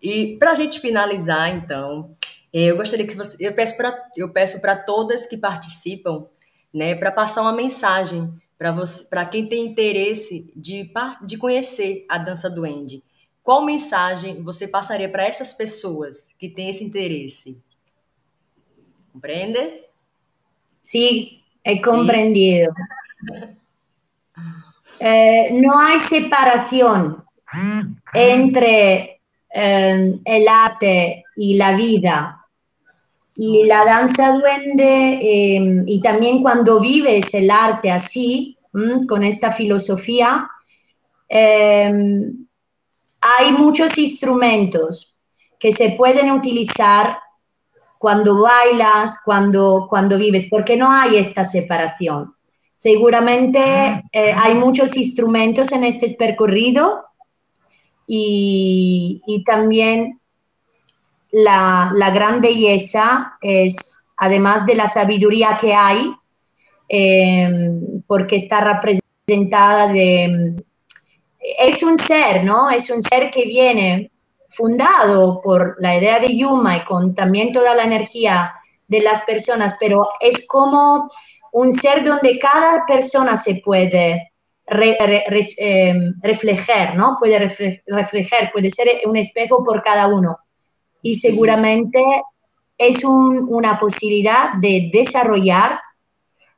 e 0.01 0.37
para 0.37 0.51
a 0.51 0.55
gente 0.55 0.79
finalizar, 0.79 1.49
então, 1.49 2.15
eu 2.53 2.77
gostaria 2.77 3.05
que 3.05 3.15
você, 3.15 3.35
eu 3.39 3.53
peço 3.53 3.75
para 3.75 3.93
eu 4.15 4.29
peço 4.31 4.61
para 4.61 4.75
todas 4.75 5.27
que 5.27 5.37
participam, 5.37 6.25
né, 6.73 6.95
para 6.95 7.11
passar 7.11 7.41
uma 7.41 7.53
mensagem 7.53 8.33
para 8.57 8.71
você, 8.71 9.09
para 9.09 9.25
quem 9.25 9.47
tem 9.47 9.65
interesse 9.65 10.51
de 10.55 10.91
de 11.25 11.37
conhecer 11.37 12.05
a 12.09 12.17
dança 12.17 12.49
do 12.49 12.63
Andy. 12.63 13.03
qual 13.49 13.65
mensagem 13.65 14.43
você 14.43 14.67
passaria 14.67 15.09
para 15.09 15.25
essas 15.25 15.53
pessoas 15.53 16.35
que 16.37 16.47
têm 16.47 16.69
esse 16.69 16.83
interesse? 16.83 17.57
¿Comprende? 19.11 19.85
Sí, 20.83 21.38
he 21.63 21.81
comprendido. 21.81 22.73
Sí. 23.21 23.33
Eh, 25.01 25.49
no 25.53 25.79
hay 25.79 25.99
separación 25.99 27.23
entre 28.13 29.21
eh, 29.53 30.19
el 30.25 30.47
arte 30.47 31.23
y 31.35 31.55
la 31.55 31.75
vida. 31.75 32.35
Y 33.35 33.63
la 33.63 33.85
danza 33.85 34.33
duende, 34.33 35.19
eh, 35.21 35.83
y 35.87 36.01
también 36.01 36.41
cuando 36.41 36.81
vives 36.81 37.33
el 37.33 37.49
arte 37.49 37.89
así, 37.89 38.57
con 39.07 39.23
esta 39.23 39.51
filosofía, 39.51 40.49
eh, 41.27 42.33
hay 43.21 43.51
muchos 43.53 43.97
instrumentos 43.97 45.15
que 45.57 45.71
se 45.71 45.91
pueden 45.91 46.31
utilizar 46.31 47.17
cuando 47.99 48.41
bailas, 48.41 49.19
cuando, 49.25 49.85
cuando 49.89 50.17
vives, 50.17 50.47
porque 50.49 50.77
no 50.77 50.89
hay 50.89 51.17
esta 51.17 51.43
separación. 51.43 52.33
Seguramente 52.77 53.59
eh, 54.13 54.33
hay 54.33 54.55
muchos 54.55 54.95
instrumentos 54.95 55.73
en 55.73 55.83
este 55.83 56.15
percorrido 56.15 57.03
y, 58.07 59.21
y 59.27 59.43
también 59.43 60.21
la, 61.31 61.91
la, 61.93 62.09
gran 62.11 62.39
belleza 62.39 63.37
es, 63.41 64.01
además 64.15 64.65
de 64.65 64.75
la 64.75 64.87
sabiduría 64.87 65.57
que 65.59 65.73
hay, 65.73 66.09
eh, 66.87 67.51
porque 68.07 68.37
está 68.37 68.61
representada 68.61 69.91
de, 69.91 70.55
es 71.59 71.83
un 71.83 71.97
ser, 71.97 72.45
¿no? 72.45 72.69
Es 72.69 72.89
un 72.89 73.01
ser 73.01 73.29
que 73.29 73.45
viene 73.45 74.09
fundado 74.49 75.41
por 75.41 75.75
la 75.79 75.97
idea 75.97 76.19
de 76.19 76.35
Yuma 76.35 76.77
y 76.77 76.85
con 76.85 77.13
también 77.13 77.51
toda 77.51 77.75
la 77.75 77.83
energía 77.83 78.53
de 78.87 79.01
las 79.01 79.23
personas, 79.25 79.75
pero 79.79 80.07
es 80.19 80.47
como 80.47 81.09
un 81.51 81.71
ser 81.71 82.03
donde 82.03 82.39
cada 82.39 82.85
persona 82.85 83.35
se 83.35 83.61
puede 83.63 84.31
eh, 84.67 86.11
reflejar, 86.21 86.95
¿no? 86.95 87.17
Puede 87.19 87.39
reflejar, 87.87 88.51
puede 88.51 88.69
ser 88.69 89.01
un 89.05 89.17
espejo 89.17 89.63
por 89.63 89.83
cada 89.83 90.07
uno. 90.07 90.37
Y 91.01 91.15
seguramente 91.15 92.01
es 92.77 93.03
una 93.03 93.79
posibilidad 93.79 94.53
de 94.59 94.89
desarrollar 94.93 95.79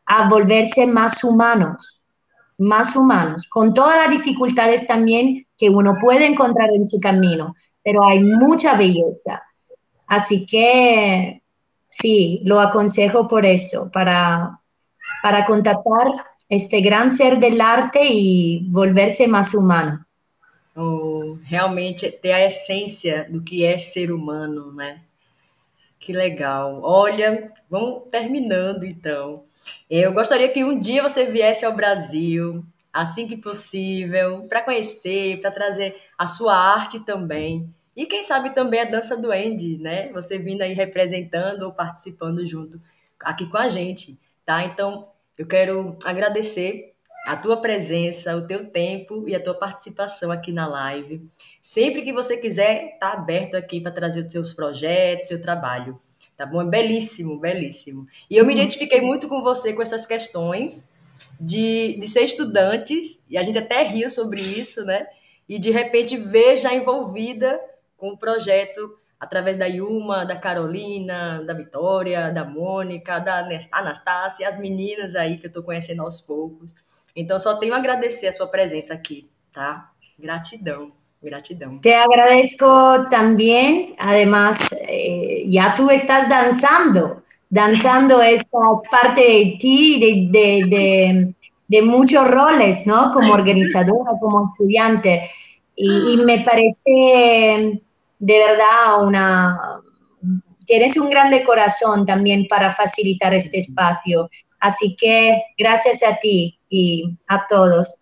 a 0.06 0.28
volverse 0.28 0.88
más 0.88 1.24
humanos 1.24 2.02
más 2.62 2.96
humanos, 2.96 3.48
con 3.50 3.74
todas 3.74 3.98
las 3.98 4.12
dificultades 4.12 4.86
también 4.88 5.48
que 5.58 5.70
uno 5.70 5.96
puede 6.00 6.28
encontrar 6.28 6.70
en 6.74 6.88
su 6.88 7.00
camino, 7.00 7.56
pero 7.84 8.04
hay 8.04 8.24
mucha 8.24 8.76
belleza. 8.76 9.44
Así 10.08 10.46
que 10.46 11.41
sí, 11.89 12.41
lo 12.44 12.60
aconsejo 12.60 13.28
por 13.28 13.46
eso, 13.46 13.89
para, 13.91 14.60
para 15.22 15.46
contactar 15.46 16.08
este 16.50 16.82
gran 16.82 17.12
ser 17.12 17.39
del 17.39 17.62
arte 17.62 18.02
y 18.04 18.67
volverse 18.70 19.28
más 19.28 19.54
humano. 19.54 20.06
Oh, 20.76 21.38
realmente 21.44 22.12
ter 22.12 22.34
a 22.34 22.46
essência 22.46 23.28
do 23.30 23.41
que 23.41 23.65
é 23.65 23.78
ser 23.78 24.12
humano, 24.12 24.72
né? 24.74 25.02
Que 26.00 26.13
legal. 26.13 26.82
Olha, 26.84 27.52
vamos 27.70 28.04
terminando 28.10 28.84
então. 28.86 29.44
Eu 29.89 30.13
gostaria 30.13 30.50
que 30.50 30.63
um 30.63 30.80
dia 30.80 31.04
você 31.04 31.26
viesse 31.26 31.65
ao 31.65 31.76
Brasil, 31.76 32.65
assim 32.92 33.28
que 33.28 33.38
possível, 33.38 34.46
para 34.48 34.62
conhecer, 34.62 35.40
para 35.42 35.52
trazer 35.52 35.96
a 36.18 36.28
sua 36.28 36.56
arte 36.56 37.00
também. 37.00 37.74
E 37.96 38.06
quem 38.06 38.24
sabe 38.24 38.52
também 38.52 38.82
a 38.82 38.86
dança 38.86 39.16
do 39.18 39.32
Andy, 39.32 39.78
né? 39.78 40.12
Você 40.14 40.38
vindo 40.38 40.62
aí 40.62 40.74
representando 40.74 41.64
ou 41.64 41.74
participando 41.74 42.46
junto 42.46 42.82
aqui 43.20 43.46
com 43.46 43.58
a 43.58 43.70
gente, 43.70 44.20
tá? 44.46 44.64
Então, 44.64 45.10
eu 45.38 45.46
quero 45.46 45.98
agradecer 46.04 46.94
a 47.26 47.36
tua 47.36 47.62
presença, 47.62 48.36
o 48.36 48.48
teu 48.48 48.66
tempo 48.70 49.28
e 49.28 49.36
a 49.36 49.44
tua 49.44 49.54
participação 49.54 50.32
aqui 50.32 50.52
na 50.52 50.68
live. 50.68 51.30
Sempre 51.62 52.02
que 52.02 52.12
você 52.12 52.38
quiser, 52.38 52.98
tá 53.00 53.14
aberto 53.14 53.56
aqui 53.56 53.80
para 53.80 53.92
trazer 53.92 54.22
os 54.22 54.32
seus 54.32 54.54
projetos, 54.54 55.28
seu 55.28 55.42
trabalho 55.42 55.98
tá 56.42 56.46
bom? 56.48 56.62
É 56.62 56.66
belíssimo, 56.66 57.40
belíssimo. 57.40 58.08
E 58.28 58.36
eu 58.36 58.44
me 58.44 58.54
identifiquei 58.54 59.00
muito 59.00 59.28
com 59.28 59.44
você 59.44 59.74
com 59.74 59.82
essas 59.82 60.08
questões 60.08 60.88
de, 61.42 61.98
de 62.00 62.08
ser 62.08 62.22
estudantes, 62.22 63.20
e 63.28 63.36
a 63.36 63.44
gente 63.44 63.58
até 63.58 63.82
riu 63.82 64.10
sobre 64.10 64.40
isso, 64.40 64.86
né? 64.86 65.08
E 65.50 65.58
de 65.58 65.72
repente 65.72 66.16
ver 66.16 66.58
já 66.58 66.72
envolvida 66.74 67.60
com 67.98 68.10
o 68.10 68.18
projeto 68.18 68.96
através 69.20 69.58
da 69.58 69.66
Yuma, 69.66 70.24
da 70.24 70.36
Carolina, 70.36 71.44
da 71.44 71.54
Vitória, 71.54 72.32
da 72.32 72.46
Mônica, 72.46 73.20
da 73.20 73.48
Anastácia, 73.72 74.48
as 74.48 74.60
meninas 74.60 75.16
aí 75.16 75.38
que 75.38 75.48
eu 75.48 75.50
estou 75.50 75.64
conhecendo 75.64 76.04
aos 76.04 76.22
poucos. 76.22 76.74
Então, 77.16 77.38
só 77.40 77.56
tenho 77.56 77.74
a 77.74 77.78
agradecer 77.78 78.28
a 78.28 78.32
sua 78.32 78.48
presença 78.48 78.94
aqui, 78.94 79.30
tá? 79.52 79.92
Gratidão. 80.18 80.94
Gratidão. 81.22 81.78
Te 81.80 81.94
agradezco 81.94 83.08
también, 83.12 83.96
además, 84.00 84.58
eh, 84.88 85.44
ya 85.46 85.76
tú 85.76 85.92
estás 85.92 86.28
danzando, 86.28 87.22
danzando 87.52 88.22
es 88.22 88.50
parte 88.90 89.22
de 89.22 89.58
ti, 89.60 90.00
de, 90.00 90.40
de, 90.40 90.68
de, 90.68 91.36
de, 91.68 91.82
muchos 91.84 92.28
roles, 92.28 92.88
¿no? 92.88 93.14
Como 93.14 93.34
organizadora, 93.34 94.12
como 94.20 94.44
estudiante. 94.44 95.30
Y, 95.76 96.14
y, 96.14 96.18
me 96.18 96.40
parece 96.40 97.82
de 98.20 98.40
verdad 98.40 99.06
una... 99.06 99.82
Tienes 100.66 100.96
un 100.96 101.10
grande 101.10 101.44
corazón 101.44 102.06
también 102.06 102.48
para 102.48 102.74
facilitar 102.74 103.34
este 103.34 103.58
espacio. 103.58 104.30
Así 104.60 104.96
que 104.96 105.44
gracias 105.58 106.02
a 106.04 106.16
ti 106.16 106.58
y 106.70 107.18
a 107.28 107.46
todos. 107.48 107.94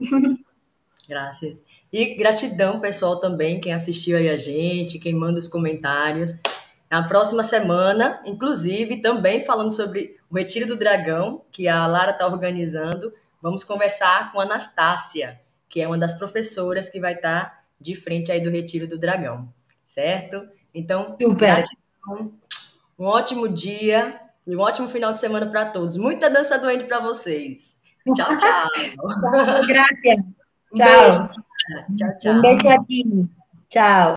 Gracias. 1.07 1.55
E 1.91 2.13
gratidão, 2.13 2.79
pessoal, 2.79 3.19
também, 3.19 3.59
quem 3.59 3.73
assistiu 3.73 4.15
aí 4.15 4.29
a 4.29 4.37
gente, 4.37 4.99
quem 4.99 5.11
manda 5.11 5.39
os 5.39 5.47
comentários. 5.47 6.33
Na 6.89 7.03
próxima 7.07 7.43
semana, 7.43 8.21
inclusive, 8.25 9.01
também 9.01 9.45
falando 9.45 9.71
sobre 9.71 10.17
o 10.29 10.35
Retiro 10.35 10.65
do 10.65 10.75
Dragão, 10.75 11.43
que 11.51 11.67
a 11.67 11.85
Lara 11.85 12.11
está 12.11 12.25
organizando, 12.25 13.13
vamos 13.41 13.63
conversar 13.63 14.31
com 14.31 14.39
a 14.39 14.43
Anastácia, 14.43 15.39
que 15.67 15.81
é 15.81 15.87
uma 15.87 15.97
das 15.97 16.17
professoras 16.17 16.89
que 16.89 16.99
vai 16.99 17.13
estar 17.13 17.45
tá 17.45 17.59
de 17.79 17.95
frente 17.95 18.31
aí 18.31 18.41
do 18.41 18.49
Retiro 18.49 18.87
do 18.87 18.97
Dragão, 18.97 19.47
certo? 19.85 20.47
Então, 20.73 21.05
Super. 21.05 21.63
um 22.97 23.05
ótimo 23.05 23.47
dia, 23.47 24.19
E 24.47 24.55
um 24.55 24.61
ótimo 24.61 24.89
final 24.89 25.13
de 25.13 25.19
semana 25.19 25.45
para 25.45 25.65
todos. 25.65 25.95
Muita 25.95 26.27
dança 26.27 26.57
doente 26.57 26.85
para 26.85 26.99
vocês. 26.99 27.75
Tchau, 28.15 28.37
tchau. 28.37 28.67
Gracias. 29.67 30.19
Um 30.71 30.75
Tchau. 30.75 30.87
Beijo. 30.87 31.29
Tchau, 31.97 32.17
tchau. 32.17 32.33
Um 32.33 32.41
beijo 32.41 32.69
a 32.69 32.83
ti. 32.85 33.29
Tchau. 33.69 34.07